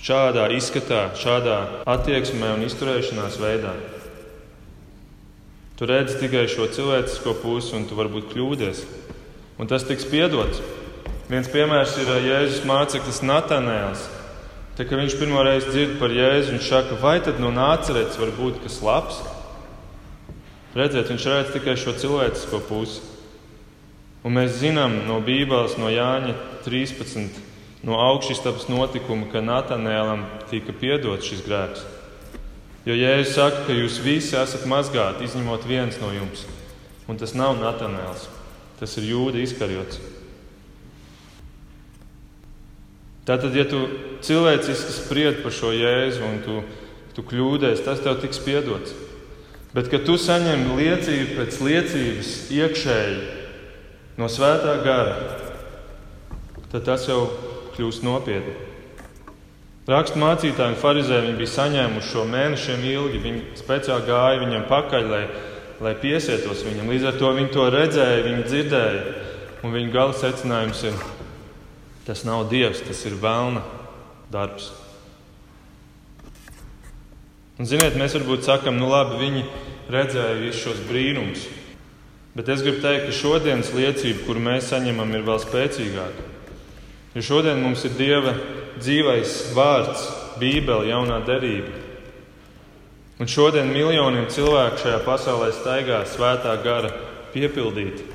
Šādā 0.00 0.46
izskatā, 0.56 1.10
šādā 1.20 1.84
attieksmē 1.88 2.54
un 2.56 2.64
izturēšanās 2.64 3.36
veidā. 3.40 3.74
Tu 5.76 5.88
redzi 5.88 6.16
tikai 6.20 6.46
šo 6.48 6.68
cilvēcisko 6.72 7.34
pusi, 7.42 7.74
un 7.76 7.84
tu 7.88 7.96
varbūt 7.98 8.32
kļūdies. 8.32 8.84
Un 9.60 9.68
tas 9.68 9.84
tiks 9.84 10.08
piedots. 10.08 10.62
Viens 11.28 11.48
piemērs 11.52 11.98
ir 12.00 12.14
Jēzus 12.24 12.64
māceklis 12.68 13.20
Natanēls 13.22 14.08
Tad, 14.80 14.86
kad 14.88 14.96
viņš 14.96 15.14
pirmo 15.20 15.42
reizi 15.44 15.68
dzird 15.74 15.98
par 16.00 16.08
Jēzu, 16.08 16.54
viņš 16.54 16.68
saka, 16.70 16.96
vai 17.02 17.18
tad 17.20 17.36
no 17.36 17.50
nācerēts 17.52 18.16
var 18.16 18.30
būt 18.32 18.62
kas 18.62 18.78
labs? 18.80 19.18
Redziet, 20.72 21.10
viņš 21.10 21.26
redz 21.28 21.50
tikai 21.52 21.74
šo 21.76 21.92
cilvēcisko 22.00 22.60
pusi. 22.64 23.02
Un 24.24 24.38
mēs 24.38 24.56
zinām 24.62 25.02
no 25.04 25.18
Bībeles, 25.20 25.74
no 25.76 25.90
Jāņa 25.92 26.32
13, 26.64 27.42
no 27.86 27.96
augšstabas 28.00 28.68
notikuma, 28.68 29.28
ka 29.32 29.40
Natanēlam 29.44 30.26
tika 30.50 30.74
piedots 30.76 31.30
šis 31.30 31.42
grēks. 31.46 31.84
Jo 32.88 32.96
Jēzus 32.96 33.34
saka, 33.36 33.64
ka 33.66 33.76
jūs 33.76 34.00
visi 34.04 34.36
esat 34.36 34.64
mazgāti, 34.68 35.26
izņemot 35.26 35.66
viens 35.68 35.98
no 36.00 36.12
jums. 36.14 36.46
Un 37.08 37.18
tas 37.20 37.34
nav 37.36 37.58
Natanēls, 37.60 38.28
tas 38.80 38.96
ir 39.00 39.10
Jūda 39.10 39.42
izkarjots. 39.42 40.00
Tātad, 43.28 43.54
ja 43.54 43.66
tu 43.68 43.84
cilvēciski 44.24 44.94
spried 44.96 45.42
par 45.44 45.52
šo 45.54 45.74
jēzu 45.76 46.24
un 46.24 46.40
tu, 46.44 46.62
tu 47.14 47.24
kļūdies, 47.26 47.84
tas 47.84 48.00
tev 48.02 48.18
tiks 48.22 48.40
piedots. 48.42 48.96
Bet, 49.70 49.90
kad 49.92 50.02
tu 50.08 50.16
saņem 50.18 50.72
liecību 50.74 51.36
pēc 51.36 51.60
liecības 51.62 52.32
iekšēji 52.56 53.20
no 54.18 54.26
svētā 54.26 54.80
gara, 54.82 55.14
tad 56.72 56.88
tas 56.88 57.06
jau 57.06 57.20
kļūst 57.80 58.04
nopietni. 58.04 58.58
Rakstu 59.90 60.20
mācītāji 60.20 60.74
un 60.74 60.78
farizēji 60.78 61.36
bija 61.38 61.50
saņēmuši 61.54 62.10
šo 62.12 62.26
mēnešiem 62.28 62.84
ilgi. 62.92 63.22
Viņi 63.24 63.40
speciāli 63.58 64.06
gāja 64.06 64.42
viņam 64.42 64.66
pakaļ, 64.68 65.08
lai, 65.08 65.22
lai 65.82 65.94
piesietos 65.98 66.62
viņam. 66.66 66.92
Līdz 66.92 67.08
ar 67.08 67.18
to 67.18 67.32
viņi 67.38 67.50
to 67.56 67.64
redzēja, 67.72 68.20
viņi 68.28 68.44
dzirdēja. 68.46 69.00
Un 69.64 69.74
viņa 69.74 69.92
gala 69.92 70.14
secinājums 70.16 70.84
ir, 70.88 71.00
tas 72.06 72.22
nav 72.28 72.46
dievs, 72.52 72.84
tas 72.86 73.02
ir 73.08 73.18
vēlna 73.20 73.64
darbs. 74.32 74.70
Un, 77.58 77.68
ziniet, 77.68 77.98
mēs 77.98 78.14
varbūt 78.16 78.46
sakām, 78.46 78.78
nu 78.80 78.88
labi, 78.88 79.18
viņi 79.20 79.46
redzēja 79.92 80.38
visus 80.38 80.62
šos 80.68 80.84
brīnumus. 80.88 81.48
Bet 82.36 82.48
es 82.52 82.62
gribu 82.62 82.78
teikt, 82.84 83.08
ka 83.08 83.16
šodienas 83.16 83.74
liecība, 83.74 84.22
kuru 84.28 84.44
mēs 84.46 84.70
saņemam, 84.70 85.18
ir 85.18 85.26
vēl 85.26 85.42
spēcīgāka. 85.42 86.29
Jo 87.14 87.22
šodien 87.26 87.58
mums 87.58 87.82
ir 87.88 87.96
Dieva 87.98 88.36
dzīvais 88.78 89.50
vārds, 89.56 90.04
Bībele, 90.40 90.86
jaunā 90.88 91.18
derība. 91.26 91.72
Un 93.20 93.28
šodien 93.28 93.68
miljoniem 93.74 94.30
cilvēku 94.32 94.78
šajā 94.80 95.00
pasaulē 95.04 95.50
staigā 95.52 95.98
svētā 96.08 96.54
gara 96.64 96.94
piepildīti. 97.34 98.06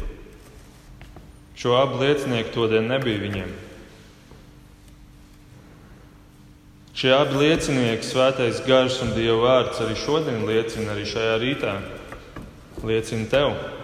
Šo 1.60 1.76
abu 1.78 2.00
liecinieku 2.02 2.56
todien 2.56 2.88
nebija 2.90 3.22
viņiem. 3.22 3.52
Šie 6.96 7.12
abi 7.12 7.36
liecinieki, 7.44 8.08
svētais 8.08 8.64
gars 8.64 9.02
un 9.04 9.12
Dieva 9.12 9.38
vārds, 9.44 9.84
arī 9.84 10.00
šodien 10.00 10.46
liecina, 10.48 10.94
arī 10.96 11.04
šajā 11.12 11.38
rītā 11.44 11.78
liecina 12.88 13.28
tev. 13.28 13.75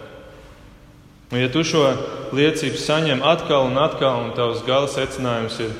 Un, 1.32 1.40
ja 1.40 1.48
tu 1.48 1.64
šo 1.64 1.86
liecību 2.36 2.76
saņem 2.76 3.24
atkal 3.24 3.70
un 3.70 3.80
atkal, 3.80 4.26
un 4.26 4.34
tavs 4.36 4.66
gala 4.68 4.90
secinājums 4.92 5.62
ir, 5.64 5.72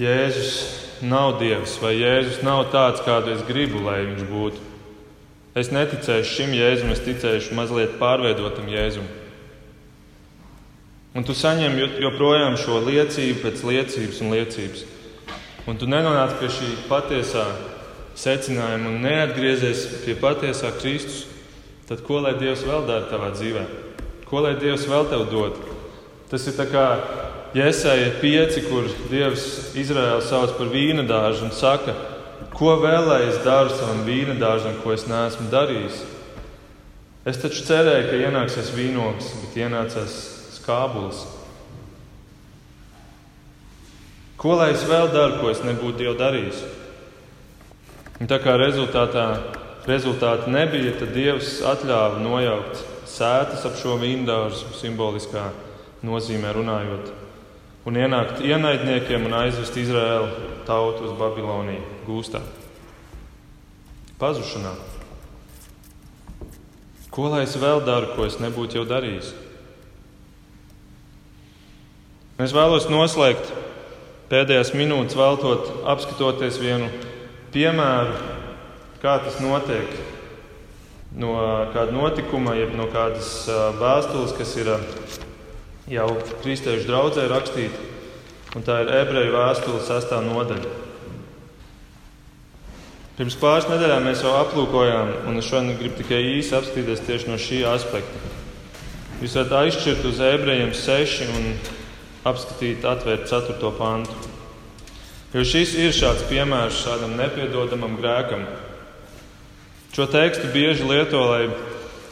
Jēzus 0.00 0.54
nav 1.06 1.36
Dievs, 1.38 1.76
vai 1.82 1.92
Jēzus 1.98 2.40
nav 2.42 2.64
tāds, 2.72 3.02
kādu 3.04 3.34
es 3.34 3.44
gribu, 3.46 3.82
lai 3.84 4.00
viņš 4.08 4.24
būtu. 4.26 4.62
Es 5.60 5.70
neticēšu 5.74 6.34
šim 6.34 6.54
Jēzum, 6.56 6.90
es 6.94 7.02
ticēšu 7.04 7.56
mazliet 7.58 7.98
pārveidotam 8.00 8.68
Jēzum. 8.70 9.06
Un 11.14 11.26
tu 11.26 11.34
saņem 11.34 11.76
joprojām 12.02 12.56
šo 12.58 12.78
liecību 12.86 13.42
pēc 13.42 13.62
liecības 13.66 14.20
un 14.22 14.34
liecības. 14.34 14.84
Un 15.68 15.78
tu 15.78 15.86
nenonāc 15.90 16.36
pie 16.38 16.50
šī 16.54 16.70
patiesā 16.88 17.44
secinājuma 18.18 18.94
un 18.94 19.02
neatgriezies 19.04 19.84
pie 20.04 20.16
patiesā 20.18 20.72
Kristus. 20.78 21.24
Tad 21.90 22.04
ko 22.06 22.22
lai 22.22 22.36
Dievs 22.38 22.62
vēl 22.66 22.86
dara 22.86 23.10
tavā 23.10 23.32
dzīvēm? 23.34 23.89
Ko 24.30 24.44
lai 24.44 24.54
Dievs 24.54 24.86
vēl 24.86 25.08
tev 25.10 25.24
dod? 25.26 25.56
Tas 26.30 26.44
ir 26.46 26.54
kā 26.70 26.86
Jēzus 27.50 28.20
5, 28.22 28.58
kur 28.68 28.86
Dievs 29.10 29.74
Izraēlu 29.74 30.22
sauc 30.22 30.54
par 30.54 30.70
vīna 30.70 31.02
dārzu 31.02 31.48
un 31.48 31.50
saka, 31.50 31.96
ko 32.54 32.76
vēl 32.78 33.08
lai 33.08 33.24
es 33.26 33.40
daru 33.42 33.74
savam 33.74 34.04
vīna 34.06 34.36
dārzam, 34.38 34.76
ko 34.84 34.94
es 34.94 35.08
neesmu 35.10 35.48
darījis. 35.50 35.98
Es 37.26 37.42
taču 37.42 37.64
cerēju, 37.66 38.06
ka 38.06 38.20
ienāksies 38.28 38.70
vīnogs, 38.76 39.32
bet 39.42 39.58
ienācās 39.64 40.14
skābulis. 40.60 41.24
Ko 44.40 44.54
lai 44.56 44.70
es 44.76 44.86
vēl 44.88 45.10
daru, 45.10 45.40
ko 45.42 45.50
es 45.50 45.64
nebūtu 45.66 46.06
jau 46.06 46.14
darījis? 46.16 46.62
Un 48.22 48.30
tā 48.30 48.38
kā 48.40 48.54
rezultātā 48.60 49.26
rezultāti 49.88 50.52
nebija, 50.52 50.92
tad 51.00 51.14
Dievs 51.14 51.58
atļāva 51.66 52.20
nojaukt 52.22 52.84
sētas 53.08 53.64
ap 53.68 53.78
šo 53.80 53.96
vīndārzu, 54.00 54.74
simboliskā 54.78 55.48
nozīmē 56.06 56.52
runājot, 56.56 57.10
un 57.88 57.98
ienākt 58.00 58.40
ienaidniekiem 58.44 59.26
un 59.28 59.36
aizvest 59.42 59.76
Izraēlu 59.80 60.30
tautu 60.68 61.08
uz 61.08 61.16
Babiloniju 61.18 62.00
gūstā. 62.06 62.42
Pazušanā. 64.20 64.74
Ko 67.10 67.30
lai 67.32 67.46
es 67.46 67.56
vēl 67.58 67.80
daru, 67.82 68.12
ko 68.14 68.26
es 68.28 68.36
nebūtu 68.38 68.78
jau 68.78 68.84
darījis? 68.88 69.32
Es 72.40 72.52
vēlos 72.56 72.86
noslēgt 72.88 73.50
pēdējās 74.30 74.70
minūtes, 74.76 75.16
veltot, 75.18 75.72
apskatoties 75.90 76.60
vienu 76.62 76.86
piemēru, 77.52 78.14
kā 79.00 79.16
tas 79.24 79.38
notiek 79.40 79.94
no 81.16 81.32
kāda 81.74 81.94
notikuma, 81.94 82.54
jeb 82.58 82.74
no 82.78 82.86
kādas 82.92 83.48
vēstules, 83.80 84.34
kas 84.36 84.52
ir 84.60 84.74
jau 85.90 86.10
kristiešu 86.42 86.86
draudzē 86.90 87.26
rakstīta. 87.30 87.88
Un 88.58 88.64
tā 88.66 88.80
ir 88.82 88.92
ebreju 89.00 89.34
vēstule, 89.34 89.80
sastā 89.86 90.18
nodaļa. 90.24 90.70
Pirms 93.20 93.36
pāris 93.38 93.68
nedēļām 93.70 94.06
mēs 94.08 94.24
jau 94.24 94.32
aplūkojām, 94.40 95.10
un 95.28 95.38
es 95.38 95.46
šodien 95.46 95.76
gribu 95.78 96.00
tikai 96.00 96.22
īsi 96.38 96.56
apskatīties 96.56 97.04
tieši 97.06 97.30
no 97.30 97.36
šī 97.38 97.60
aspekta. 97.68 98.22
Jūs 99.20 99.36
varat 99.36 99.52
aizšķirt 99.58 100.06
uz 100.08 100.22
ebrejiem 100.24 100.72
6 100.72 101.28
un 101.36 101.50
apskatīt, 102.30 102.86
atvērt 102.88 103.28
4. 103.28 103.72
pantu. 103.76 104.16
Jo 105.30 105.44
šis 105.46 105.76
ir 105.78 105.92
šāds 105.94 106.24
piemērs 106.30 106.80
šādam 106.80 107.12
nepiedodamam 107.20 107.98
grēkam, 108.00 108.48
Šo 109.90 110.04
tekstu 110.06 110.46
bieži 110.52 110.84
lieto, 110.86 111.18
lai, 111.18 111.48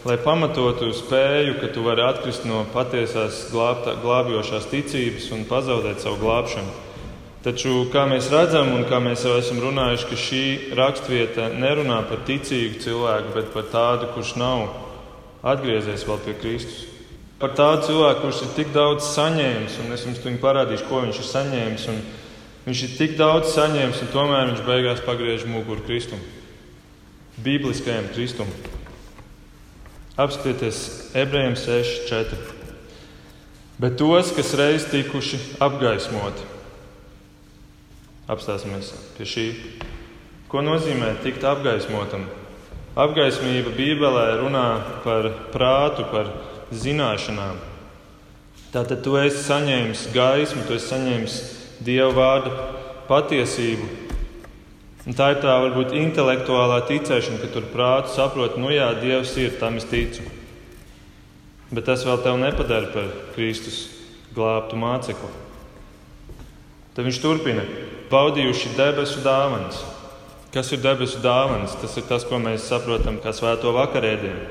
lai 0.03 0.17
pamatotu 0.19 0.89
spēju, 0.99 1.53
ka 1.61 1.69
tu 1.71 1.85
vari 1.87 2.03
atkrist 2.03 2.43
no 2.43 2.65
patiesās 2.73 3.45
glābta, 3.53 3.93
glābjošās 4.03 4.65
ticības 4.73 5.29
un 5.37 5.45
pazaudēt 5.47 6.03
savu 6.03 6.19
glābšanu. 6.25 6.73
Taču, 7.45 7.85
kā 7.93 8.03
mēs 8.11 8.33
redzam, 8.35 8.73
un 8.75 8.83
kā 8.91 8.99
mēs 8.99 9.23
jau 9.23 9.37
esam 9.39 9.61
runājuši, 9.63 10.09
ka 10.11 10.19
šī 10.19 10.41
raksturvieta 10.75 11.53
nerunā 11.55 12.01
par 12.09 12.25
ticīgu 12.27 12.81
cilvēku, 12.83 13.31
bet 13.37 13.53
par 13.53 13.69
tādu, 13.71 14.09
kurš 14.17 14.33
nav 14.43 14.65
atgriezies 15.47 16.03
vēl 16.09 16.19
pie 16.25 16.35
Kristus. 16.41 16.81
Par 17.39 17.55
tādu 17.55 17.93
cilvēku, 17.93 18.25
kurš 18.25 18.41
ir 18.43 18.51
tik 18.57 18.75
daudz 18.75 19.07
saņēmis, 19.13 19.79
un 19.85 19.95
es 19.95 20.03
jums 20.03 20.43
parādīšu, 20.43 20.89
ko 20.91 21.05
viņš 21.07 21.23
ir 21.23 21.31
saņēmis. 21.31 21.87
Viņš 22.67 22.85
ir 22.89 22.99
tik 22.99 23.15
daudz 23.23 23.55
saņēmis, 23.55 24.03
un 24.03 24.13
tomēr 24.17 24.51
viņš 24.51 24.67
beigās 24.67 25.07
pagriež 25.07 25.47
muguru 25.47 25.87
Kristum 25.87 26.27
bibliskajam 27.45 28.09
Kristum. 28.15 28.47
Apskatieties, 30.19 31.13
ebrejiem 31.15 31.55
6,4. 31.55 32.39
Bet 33.79 33.95
tos, 34.01 34.33
kas 34.35 34.51
reiz 34.59 34.89
tikuši 34.91 35.39
apgaismoti, 35.63 36.43
apstāsimies 38.27 38.91
pie 39.15 39.29
šī. 39.31 39.47
Ko 40.51 40.65
nozīmē 40.67 41.13
tikt 41.23 41.47
apgaismotam? 41.47 42.25
Apgaismība 42.99 43.71
Bībelē 43.77 44.41
runā 44.41 44.67
par 45.05 45.31
prātu, 45.55 46.09
par 46.11 46.33
zināšanām. 46.75 47.61
Tātad 48.75 49.05
tu 49.07 49.15
esi 49.21 49.39
saņēmis 49.47 50.09
gaismu, 50.17 50.67
tu 50.67 50.75
esi 50.75 50.91
saņēmis 50.91 51.39
Dieva 51.87 52.11
vārda 52.17 52.51
patiesību, 53.07 54.08
Un 55.09 55.17
tā 55.17 55.31
ir 55.33 55.39
tā 55.41 55.55
varbūt 55.57 55.95
intelektuālā 55.97 56.83
ticēšana, 56.85 57.41
ka 57.41 57.49
tur 57.55 57.65
prātu 57.73 58.13
saprot, 58.13 58.59
nu 58.61 58.69
jā, 58.69 58.91
Dievs 59.01 59.33
ir, 59.41 59.55
tam 59.57 59.79
es 59.81 59.87
ticu. 59.89 60.21
Bet 61.73 61.87
tas 61.89 62.05
vēl 62.05 62.21
tev 62.25 62.37
nepadara 62.41 62.91
par 62.93 63.07
Kristus 63.33 63.87
glābtu 64.37 64.77
mācekli. 64.77 65.31
Tad 66.93 67.07
viņš 67.07 67.21
turpina, 67.23 67.65
baudījuši 68.13 68.75
debesu 68.77 69.23
dāvanas. 69.25 69.81
Kas 70.53 70.75
ir 70.77 70.83
debesu 70.85 71.23
dāvanas? 71.25 71.77
Tas 71.81 71.97
ir 71.97 72.05
tas, 72.09 72.25
ko 72.29 72.41
mēs 72.43 72.69
saprotam 72.69 73.17
kā 73.25 73.33
svēto 73.37 73.73
vakarēdienu. 73.77 74.45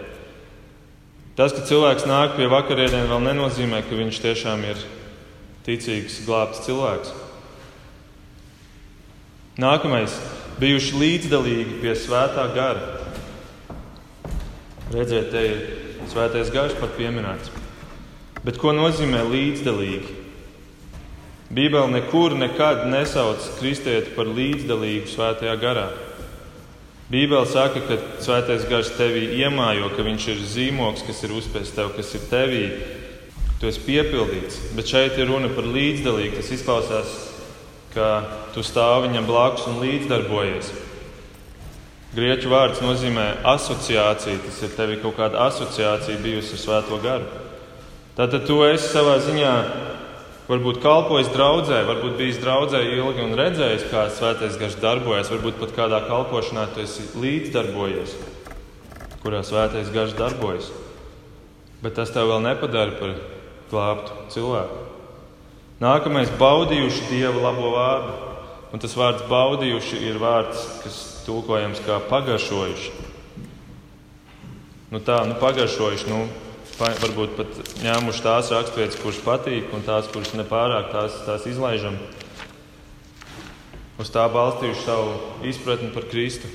Tas, 1.37 1.53
ka 1.53 1.61
cilvēks 1.69 2.07
nāk 2.09 2.33
pie 2.33 2.49
vakarēdienas, 2.49 3.11
vēl 3.11 3.21
nenozīmē, 3.29 3.83
ka 3.85 3.97
viņš 3.97 4.21
tiešām 4.25 4.65
ir 4.71 4.81
ticīgs, 5.69 6.23
glābts 6.25 6.65
cilvēks. 6.65 7.13
Nākamais 9.61 10.17
bijuši 10.61 11.01
līdzdalīgi 11.01 11.81
pie 11.81 11.93
svētā 11.97 12.47
gara. 12.55 12.95
Redziet, 14.93 15.29
te 15.33 15.43
ir 15.43 15.57
svētais 16.09 16.49
gars 16.53 16.75
pat 16.79 16.95
pieminēts. 16.97 17.51
Bet 18.45 18.59
ko 18.61 18.71
nozīmē 18.73 19.25
līdzdalīgi? 19.27 20.15
Bībele 21.47 21.87
nekur 21.93 22.35
nekad 22.35 22.85
nesauc 22.91 23.43
kristieti 23.59 24.11
par 24.15 24.27
līdzdalīgu 24.27 25.07
svētajā 25.11 25.55
garā. 25.61 25.87
Bībele 27.07 27.47
saka, 27.47 27.83
ka 27.87 27.99
svētais 28.23 28.65
gars 28.67 28.89
tevī 28.97 29.29
iemājo, 29.39 29.93
ka 29.95 30.03
viņš 30.03 30.27
ir 30.33 30.41
zīmoks, 30.43 31.05
kas 31.07 31.21
ir 31.23 31.37
uzspēsts 31.37 31.75
tev, 31.77 31.93
kas 31.95 32.11
ir 32.17 32.25
tevī. 32.31 32.65
Tu 33.61 33.69
esi 33.69 33.85
piepildīts, 33.85 34.59
bet 34.75 34.91
šeit 34.91 35.15
ir 35.17 35.31
runa 35.31 35.47
par 35.55 35.65
līdzdalību. 35.71 36.35
Tas 36.35 36.51
izklausās 36.57 37.15
ka 37.97 38.11
tu 38.53 38.61
stāvi 38.61 39.09
viņam 39.09 39.25
blakus 39.25 39.65
un 39.71 39.81
līdzdarbojies. 39.81 40.69
Grieķu 42.17 42.49
vārds 42.49 42.79
nozīmē 42.81 43.25
asociāciju. 43.45 44.39
Tas 44.45 44.61
ir 44.63 44.71
tev 44.77 44.95
kaut 45.03 45.17
kāda 45.19 45.43
asociācija 45.49 46.21
bijusi 46.21 46.55
ar 46.55 46.63
Svēto 46.63 47.01
garu. 47.03 47.27
Tātad 48.17 48.47
tu 48.47 48.61
esi 48.65 48.87
savā 48.89 49.19
ziņā 49.21 49.51
varbūt 50.47 50.79
kalpojis 50.81 51.29
draudzē, 51.33 51.83
varbūt 51.85 52.15
bijis 52.17 52.39
draudzē 52.41 52.81
ilgi 52.95 53.21
un 53.25 53.35
redzējis, 53.37 53.85
kā 53.91 54.07
svētais 54.15 54.57
gars 54.57 54.79
darbojas, 54.81 55.29
varbūt 55.33 55.59
pat 55.61 55.75
kādā 55.75 56.01
kalpošanā 56.07 56.65
tu 56.73 56.81
esi 56.85 57.05
līdzdarbojies, 57.19 58.15
kurā 59.21 59.43
svētais 59.45 59.91
gars 59.93 60.15
darbojas. 60.17 60.71
Bet 61.83 61.99
tas 61.99 62.09
tev 62.15 62.31
vēl 62.31 62.41
nepadara 62.47 62.97
par 62.97 63.17
glābtu 63.69 64.21
cilvēku. 64.33 64.86
Nākamais- 65.77 66.31
baudījuši 66.41 67.09
Dieva 67.11 67.41
labo 67.49 67.75
vārdu. 67.75 68.13
Un 68.73 68.81
tas 68.81 68.95
vārds 68.97 69.27
baudījuši 69.29 69.99
ir 70.09 70.17
vārds, 70.19 70.63
kas 70.83 71.23
tulkojams 71.25 71.79
kā 71.85 71.99
pagaršojuši. 72.09 72.91
Nu 74.91 74.99
tā, 74.99 75.19
nu 75.27 75.35
pagaršojuši, 75.39 76.09
nu, 76.09 76.27
varbūt 76.79 77.35
pat 77.37 77.47
ņēmuši 77.83 78.23
tās 78.25 78.51
raksturvietas, 78.51 78.99
kuras 79.01 79.19
patīk, 79.23 79.73
un 79.73 79.85
tās, 79.85 80.07
kuras 80.11 80.33
nepārāk, 80.33 80.91
tās, 80.91 81.19
tās 81.25 81.45
izlaižam. 81.45 81.97
Uz 84.01 84.09
tā 84.13 84.25
balstījuši 84.29 84.85
savu 84.85 85.13
izpratni 85.47 85.91
par 85.93 86.07
Kristu. 86.09 86.49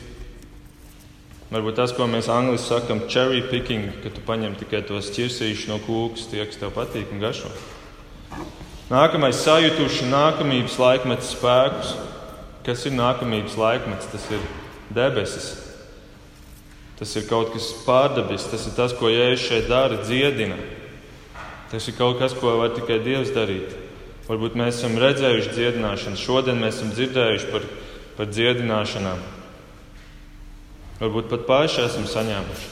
Varbūt 1.53 1.77
tas, 1.77 1.93
ko 1.93 2.07
mēs 2.09 2.31
angļuiski 2.33 2.68
sakām, 2.68 3.05
cherry 3.12 3.43
picking, 3.45 4.03
ka 4.03 4.11
tu 4.11 4.23
paņem 4.25 4.57
tikai 4.59 4.83
tos 4.89 5.11
ķirsīšus 5.14 5.68
no 5.68 5.79
kūkas, 5.85 6.31
tie, 6.31 6.45
kas 6.47 6.59
tev 6.59 6.75
patīk 6.75 7.12
un 7.12 7.20
garšo. 7.20 7.51
Nākamais- 8.93 9.40
sajutuši 9.47 10.11
nākamības 10.12 10.76
laikmeta 10.76 11.24
spēkus. 11.24 11.97
Kas 12.62 12.84
ir 12.86 12.93
nākamības 12.93 13.57
laikmets? 13.57 14.11
Tas 14.12 14.30
ir 14.30 14.40
debesis, 14.93 15.62
Tas 17.03 17.16
ir 17.18 17.24
kaut 17.26 17.49
kas 17.51 17.64
pārdabisks, 17.82 18.53
tas 18.53 18.62
ir 18.68 18.74
tas, 18.76 18.93
ko 18.95 19.09
Jēzus 19.11 19.49
šeit 19.49 19.64
dara, 19.66 19.97
dziedina. 20.07 20.55
Tas 21.66 21.88
ir 21.90 21.97
kaut 21.99 22.20
kas, 22.20 22.30
ko 22.38 22.53
var 22.61 22.70
tikai 22.76 23.01
Dievs 23.03 23.32
darīt. 23.34 23.72
Varbūt 24.28 24.55
mēs 24.55 24.78
esam 24.78 24.95
redzējuši 25.03 25.51
dziedināšanu, 25.57 26.20
šodien 26.22 26.61
mēs 26.62 26.78
esam 26.78 26.93
dzirdējuši 26.95 27.51
par, 27.51 27.66
par 28.14 28.30
dziedināšanām. 28.30 29.24
Varbūt 31.01 31.26
pat 31.32 31.43
paši 31.49 31.82
esam 31.88 32.07
saņēmuši. 32.07 32.70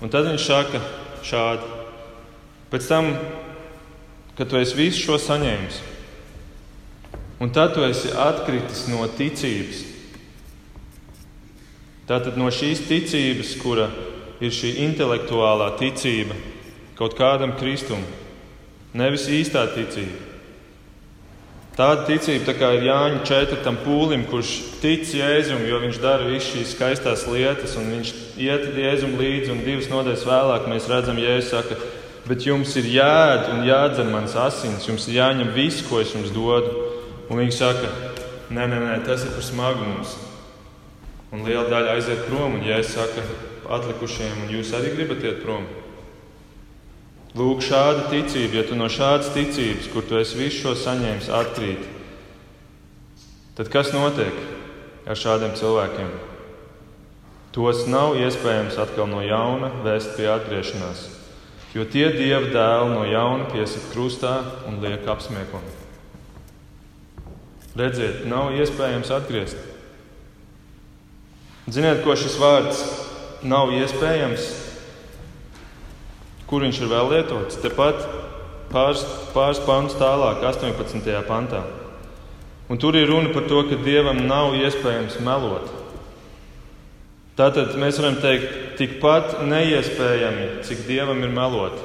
Un 0.00 0.14
tad 0.16 0.30
viņš 0.30 0.48
saka 0.48 0.80
šādi. 1.28 1.68
Pēc 2.72 2.88
tam, 2.88 3.12
kad 4.38 4.50
tu 4.50 4.58
esi 4.60 4.78
visu 4.78 5.02
šo 5.06 5.18
saņēmis, 5.22 5.80
un 7.40 7.52
tad 7.54 7.74
tu 7.76 7.84
esi 7.86 8.12
atkritis 8.12 8.86
no 8.90 9.06
ticības, 9.18 9.84
Tātad 12.04 12.36
no 12.36 12.50
šīs 12.52 12.82
ticības, 12.84 13.54
kura 13.62 13.88
ir 14.44 14.52
šī 14.52 14.74
intelektuālā 14.84 15.70
ticība 15.80 16.36
kaut 16.98 17.16
kādam 17.16 17.54
kristumam, 17.56 18.04
nevis 18.92 19.24
īstā 19.32 19.64
ticība. 19.72 20.20
Tāda 21.74 22.04
ticība 22.06 22.52
tā 22.54 22.68
ir 22.76 22.84
Jāņa 22.86 23.22
četrtam 23.26 23.80
pūlim, 23.82 24.28
kurš 24.28 24.52
tic 24.82 25.08
Jēzum, 25.16 25.64
jo 25.66 25.80
viņš 25.82 25.96
dara 26.04 26.28
visas 26.28 26.52
šīs 26.52 26.74
skaistās 26.76 27.24
lietas, 27.26 27.74
un 27.80 27.88
viņš 27.96 28.12
iet 28.44 28.68
Jēzum 28.78 29.16
līdzi, 29.18 29.50
un 29.56 29.64
divas 29.64 29.88
nodaļas 29.90 30.28
vēlāk 30.28 30.68
mēs 30.70 30.86
redzam, 30.92 31.18
Jēzus 31.18 31.50
saka, 31.56 31.80
bet 32.28 32.46
jums 32.46 32.74
ir 32.80 32.88
jāēd 32.88 33.50
un 33.52 33.64
jādzer 33.68 34.08
mans 34.08 34.36
asins, 34.40 34.88
jums 34.88 35.08
ir 35.08 35.20
jāņem 35.20 35.54
viss, 35.56 35.84
ko 35.88 36.00
es 36.00 36.14
jums 36.16 36.32
dodu. 36.34 36.72
Un 37.28 37.40
viņi 37.40 37.56
saka, 37.56 37.88
nē, 38.52 38.66
nē, 38.68 38.78
nē 38.80 38.98
tas 39.06 39.24
ir 39.24 39.32
par 39.36 39.44
smagu 39.44 39.86
mums 39.86 40.16
un 41.34 41.42
liela 41.46 41.66
daļa 41.68 41.96
aiziet 41.96 42.26
prom. 42.28 42.58
Un, 42.58 42.66
ja 42.66 42.78
es 42.80 42.92
saku 42.94 43.24
atlikušajiem, 43.74 44.44
un 44.44 44.52
jūs 44.54 44.74
arī 44.76 44.92
gribat 44.94 45.24
iet 45.24 45.40
prom, 45.42 45.64
lūk, 47.34 47.64
šāda 47.64 48.06
ticība, 48.12 48.60
ja 48.60 48.66
tu 48.68 48.78
no 48.78 48.90
šādas 48.92 49.32
ticības, 49.34 49.88
kur 49.92 50.06
tu 50.06 50.20
esi 50.20 50.38
visu 50.38 50.60
šo 50.60 50.74
saņēmis, 50.84 51.32
atkrīt, 51.34 51.88
tad 53.58 53.72
kas 53.72 53.90
notiek 53.96 54.36
ar 55.08 55.18
šādiem 55.18 55.56
cilvēkiem? 55.58 56.12
Tos 57.54 57.84
nav 57.86 58.16
iespējams 58.18 58.78
atkal 58.82 59.06
no 59.10 59.20
jauna 59.22 59.70
vēst 59.84 60.16
pie 60.18 60.26
atgriešanās, 60.30 61.06
jo 61.74 61.84
tie 61.90 62.06
dieva 62.14 62.46
dēli 62.54 62.92
no 62.94 63.04
jauna 63.08 63.48
piesit 63.50 63.90
krustā 63.92 64.36
un 64.70 64.78
liek 64.82 65.06
apsmieklu. 65.10 65.62
Redziet, 67.74 68.22
nav 68.30 68.54
iespējams 68.54 69.10
atgriezties. 69.10 69.70
Ziniet, 71.74 72.02
ko 72.04 72.14
šis 72.14 72.36
vārds 72.38 72.82
nav 73.42 73.72
iespējams? 73.74 74.50
Kur 76.46 76.62
viņš 76.62 76.82
ir 76.84 76.90
vēl 76.92 77.08
lietots? 77.10 77.56
Tepat 77.62 78.04
pāris, 78.70 79.02
pāris 79.34 79.62
pantus 79.64 79.96
tālāk, 79.98 80.44
18. 80.44 81.08
pantā. 81.26 81.64
Un 82.68 82.80
tur 82.80 82.96
ir 82.96 83.08
runa 83.08 83.32
par 83.32 83.48
to, 83.48 83.62
ka 83.68 83.80
Dievam 83.84 84.22
nav 84.28 84.54
iespējams 84.60 85.18
melot. 85.24 85.83
Tātad 87.34 87.72
mēs 87.82 87.96
varam 87.98 88.20
teikt, 88.22 88.76
tikpat 88.78 89.40
neiespējami, 89.42 90.44
cik 90.66 90.84
Dievam 90.86 91.22
ir 91.26 91.32
melot, 91.34 91.80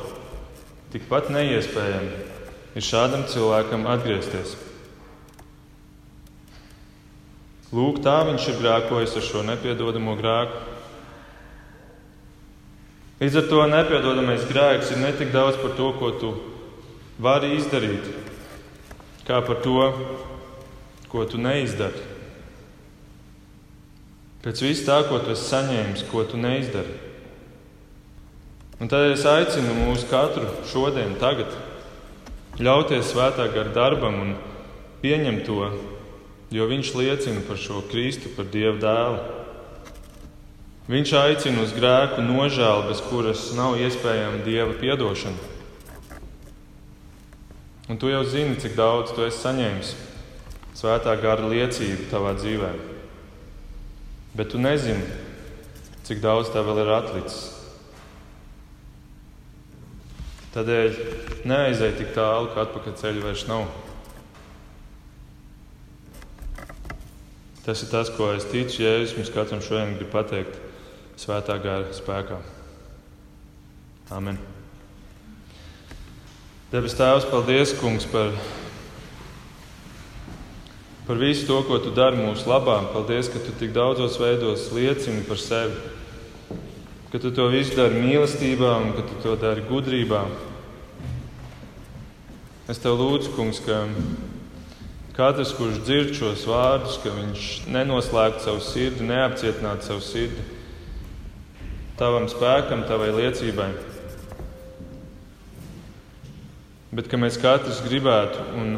tikpat 0.93 1.32
neiespējami 1.34 2.28
ir 2.78 2.86
šādam 2.86 3.24
cilvēkam 3.30 3.88
atgriezties. 3.89 4.54
Lūk, 7.74 8.00
tā 8.06 8.20
viņš 8.26 8.45
ir 8.50 8.60
grēkojis 8.62 9.16
ar 9.18 9.26
šo 9.26 9.41
nepiedodamo 9.45 10.16
grēku. 10.18 10.62
Līdz 13.20 13.41
ar 13.41 13.50
to 13.50 13.66
nepiedodamais 13.74 14.45
grēks 14.50 14.93
ir 14.93 15.02
ne 15.02 15.12
tik 15.18 15.34
daudz 15.34 15.58
par 15.62 15.76
to, 15.78 15.89
ko 16.00 16.14
tu 16.22 16.32
vari 17.22 17.52
izdarīt, 17.58 18.06
kā 19.28 19.41
par 19.45 19.60
to, 19.66 19.89
ko 21.12 21.26
tu 21.30 21.41
neizdari. 21.41 22.09
Pēc 24.44 24.64
vis 24.64 24.86
tā, 24.88 25.02
ko 25.10 25.20
tu 25.20 25.34
esi 25.34 25.50
saņēmis, 25.50 26.08
ko 26.12 26.24
tu 26.24 26.40
neizdari. 26.40 26.96
Un 28.80 28.88
tad 28.88 29.12
es 29.12 29.26
aicinu 29.28 29.76
mūs 29.82 30.06
katru 30.08 30.48
šodien, 30.72 31.18
tagad, 31.20 31.52
ļauties 32.60 33.12
svētā 33.12 33.50
gara 33.52 33.76
darbam 33.76 34.22
un 34.24 34.36
pieņemt 35.04 35.44
to 35.48 35.66
jo 36.52 36.66
viņš 36.66 36.94
liecina 36.98 37.44
par 37.46 37.60
šo 37.62 37.84
Kristu, 37.90 38.32
par 38.34 38.48
Dieva 38.50 38.78
dēlu. 38.82 39.20
Viņš 40.90 41.14
aicina 41.22 41.62
uz 41.62 41.74
grēku 41.76 42.24
nožēlu, 42.26 42.88
bez 42.90 43.02
kuras 43.06 43.52
nav 43.58 43.78
iespējama 43.78 44.42
Dieva 44.46 44.74
atdošana. 44.74 45.58
Un 47.90 47.98
tu 47.98 48.10
jau 48.10 48.24
zini, 48.26 48.58
cik 48.58 48.76
daudz 48.78 49.14
tu 49.14 49.26
esi 49.26 49.44
saņēmis 49.44 49.96
svētā 50.78 51.14
gara 51.22 51.46
liecību 51.50 52.10
tavā 52.10 52.34
dzīvē. 52.38 52.89
Bet 54.40 54.54
tu 54.54 54.60
nezini, 54.62 55.04
cik 56.08 56.22
daudz 56.24 56.48
tev 56.54 56.70
vēl 56.70 56.78
ir 56.86 56.90
atlicis. 56.96 57.40
Tādēļ 60.54 61.02
neaizej 61.44 61.92
tik 61.98 62.14
tālu, 62.16 62.48
ka 62.54 62.64
atpakaļ 62.64 62.96
ceļa 63.02 63.26
vairs 63.26 63.44
nav. 63.50 63.66
Tas 67.66 67.84
ir 67.84 67.92
tas, 67.92 68.14
ko 68.16 68.32
es 68.32 68.48
ticu, 68.48 68.80
Jēzus 68.86 69.18
mums 69.20 69.34
katram 69.36 69.60
šodien 69.60 69.98
grib 70.00 70.14
pateikt 70.16 70.56
svētā 71.20 71.60
gara 71.60 71.92
spēkā. 72.00 72.40
Amen. 74.16 74.40
Debes 76.72 76.96
Tēvs, 76.96 77.28
paldies, 77.28 77.76
Kungs, 77.84 78.08
par, 78.08 78.32
par 81.10 81.18
visu 81.18 81.47
to, 81.49 81.57
ko 81.66 81.80
Tu 81.82 81.89
dari 81.89 82.22
mūsu 82.22 82.45
labā. 82.45 82.84
Paldies, 82.93 83.32
ka 83.34 83.41
Tu 83.41 83.49
tik 83.57 83.74
daudzos 83.74 84.20
veidos 84.22 84.68
liecini 84.70 85.24
par 85.26 85.41
sevi, 85.41 85.74
ka 87.10 87.18
Tu 87.18 87.32
to 87.34 87.47
visu 87.49 87.74
dari 87.74 87.97
mīlestībā 87.97 88.76
un 88.78 88.93
ka 88.93 89.01
Tu 89.10 89.18
to 89.24 89.34
dari 89.41 89.66
gudrībā. 89.66 90.28
Es 92.70 92.78
Tev 92.78 93.01
lūdzu, 93.01 93.34
Kungs, 93.34 93.57
ka 93.66 93.88
Katrs, 95.18 95.49
kurš 95.57 95.82
dzird 95.82 96.14
šos 96.14 96.45
vārdus, 96.45 97.01
ka 97.01 97.10
viņš 97.10 97.47
nenoslēgtu 97.74 98.45
savu 98.45 98.62
sirdi, 98.64 99.10
neapcietinātu 99.10 99.89
savu 99.89 100.05
sirdi 100.05 100.45
tavam 101.99 102.30
spēkam, 102.32 102.86
tavai 102.88 103.10
liecībai. 103.18 103.74
Bet 106.95 107.10
ka 107.12 107.20
mēs 107.20 107.41
katrs 107.41 107.82
gribētu 107.84 108.45
un 108.62 108.78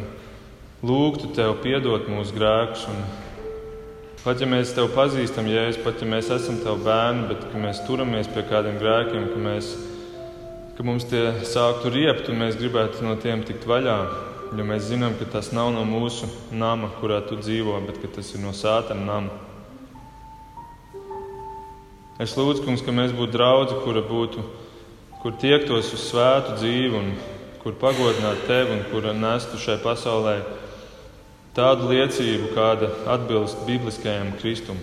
lūgtu 0.86 1.32
tev 1.38 1.56
piedot 1.64 2.10
mūsu 2.10 2.36
grēkus. 2.38 2.88
Un 2.90 3.04
pat 4.24 4.42
ja 4.42 4.50
mēs 4.50 4.74
tevi 4.78 4.92
pazīstam, 4.96 5.50
jēzus, 5.50 5.84
pat 5.86 6.02
ja 6.02 6.10
mēs 6.10 6.34
esam 6.34 6.60
tavi 6.66 6.86
bērni, 6.88 7.30
bet 7.32 7.46
ka 7.52 7.62
mēs 7.62 7.86
turamies 7.88 8.30
pie 8.32 8.44
kādiem 8.50 8.82
grēkiem, 8.82 9.30
ka, 9.32 9.46
mēs, 9.46 9.72
ka 10.78 10.86
mums 10.86 11.08
tie 11.10 11.30
sāktu 11.46 11.94
riept 11.94 12.30
un 12.30 12.44
mēs 12.44 12.60
gribētu 12.60 13.06
no 13.06 13.16
tiem 13.22 13.46
tikt 13.48 13.70
vaļā 13.70 14.02
jo 14.58 14.66
mēs 14.68 14.90
zinām, 14.90 15.16
ka 15.16 15.26
tas 15.32 15.52
nav 15.56 15.70
no 15.72 15.86
mūsu 15.88 16.28
nama, 16.52 16.90
kurā 17.00 17.22
tu 17.24 17.38
dzīvo, 17.40 17.78
bet 17.88 18.04
tas 18.16 18.34
ir 18.36 18.44
no 18.44 18.52
sātana 18.56 19.06
nama. 19.08 19.38
Es 22.22 22.36
lūdzu, 22.38 22.66
kungs, 22.66 22.84
ka 22.86 22.94
mēs 22.94 23.16
būtu 23.16 23.34
draugi, 23.34 23.78
kura 23.86 24.04
būtu, 24.06 24.44
kur 25.24 25.38
tiektos 25.42 25.94
uz 25.96 26.04
svētu 26.10 26.58
dzīvi 26.60 26.98
un 27.00 27.14
kur 27.64 27.78
pagodinātu 27.80 28.44
tevi 28.50 28.76
un 28.76 28.84
kura 28.92 29.14
nestu 29.16 29.58
šai 29.62 29.80
pasaulē 29.82 30.36
tādu 31.58 31.90
liecību, 31.92 32.54
kāda 32.56 32.90
atbilst 33.12 33.66
bibliskajam 33.68 34.32
Kristumam. 34.40 34.82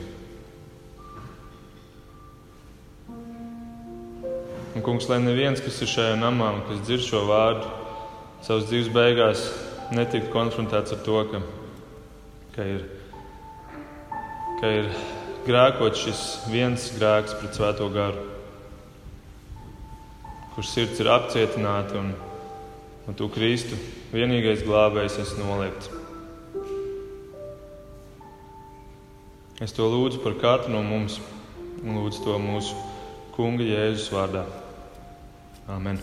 Un, 4.76 4.84
kungs, 4.84 5.08
lai 5.10 5.18
neviens, 5.24 5.62
kas 5.64 5.80
ir 5.82 5.90
šajā 5.90 6.18
namā 6.20 6.52
un 6.54 6.60
kas 6.68 6.84
dzird 6.84 7.02
šo 7.02 7.24
vārdu, 7.26 7.66
savas 8.46 8.68
dzīves 8.68 8.92
beigās 8.94 9.48
netiktu 9.96 10.30
konfrontēts 10.30 10.94
ar 10.94 11.00
to, 11.02 11.22
ka, 11.32 11.40
ka, 12.54 12.66
ir, 12.76 12.84
ka 14.60 14.72
ir 14.82 14.90
grēkot 15.48 15.98
šis 15.98 16.24
viens 16.52 16.90
grēks 16.94 17.34
pret 17.40 17.58
Svēto 17.58 17.88
garu, 17.90 18.22
kurš 20.54 20.74
sirds 20.76 21.02
ir 21.02 21.10
apcietināta 21.16 21.98
un, 21.98 22.12
un 23.08 23.18
tu 23.18 23.32
Kristu 23.32 23.80
vienīgais 24.12 24.66
glābējs 24.68 25.18
esi 25.24 25.40
noliegts. 25.40 25.97
Es 29.64 29.74
to 29.74 29.88
lūdzu 29.90 30.22
par 30.22 30.36
katru 30.38 30.70
no 30.70 30.84
mums 30.86 31.18
un 31.82 31.98
lūdzu 31.98 32.22
to 32.26 32.38
mūsu 32.42 32.78
Kunga 33.34 33.66
Jēzus 33.66 34.10
vārdā. 34.14 34.46
Amen. 35.70 35.98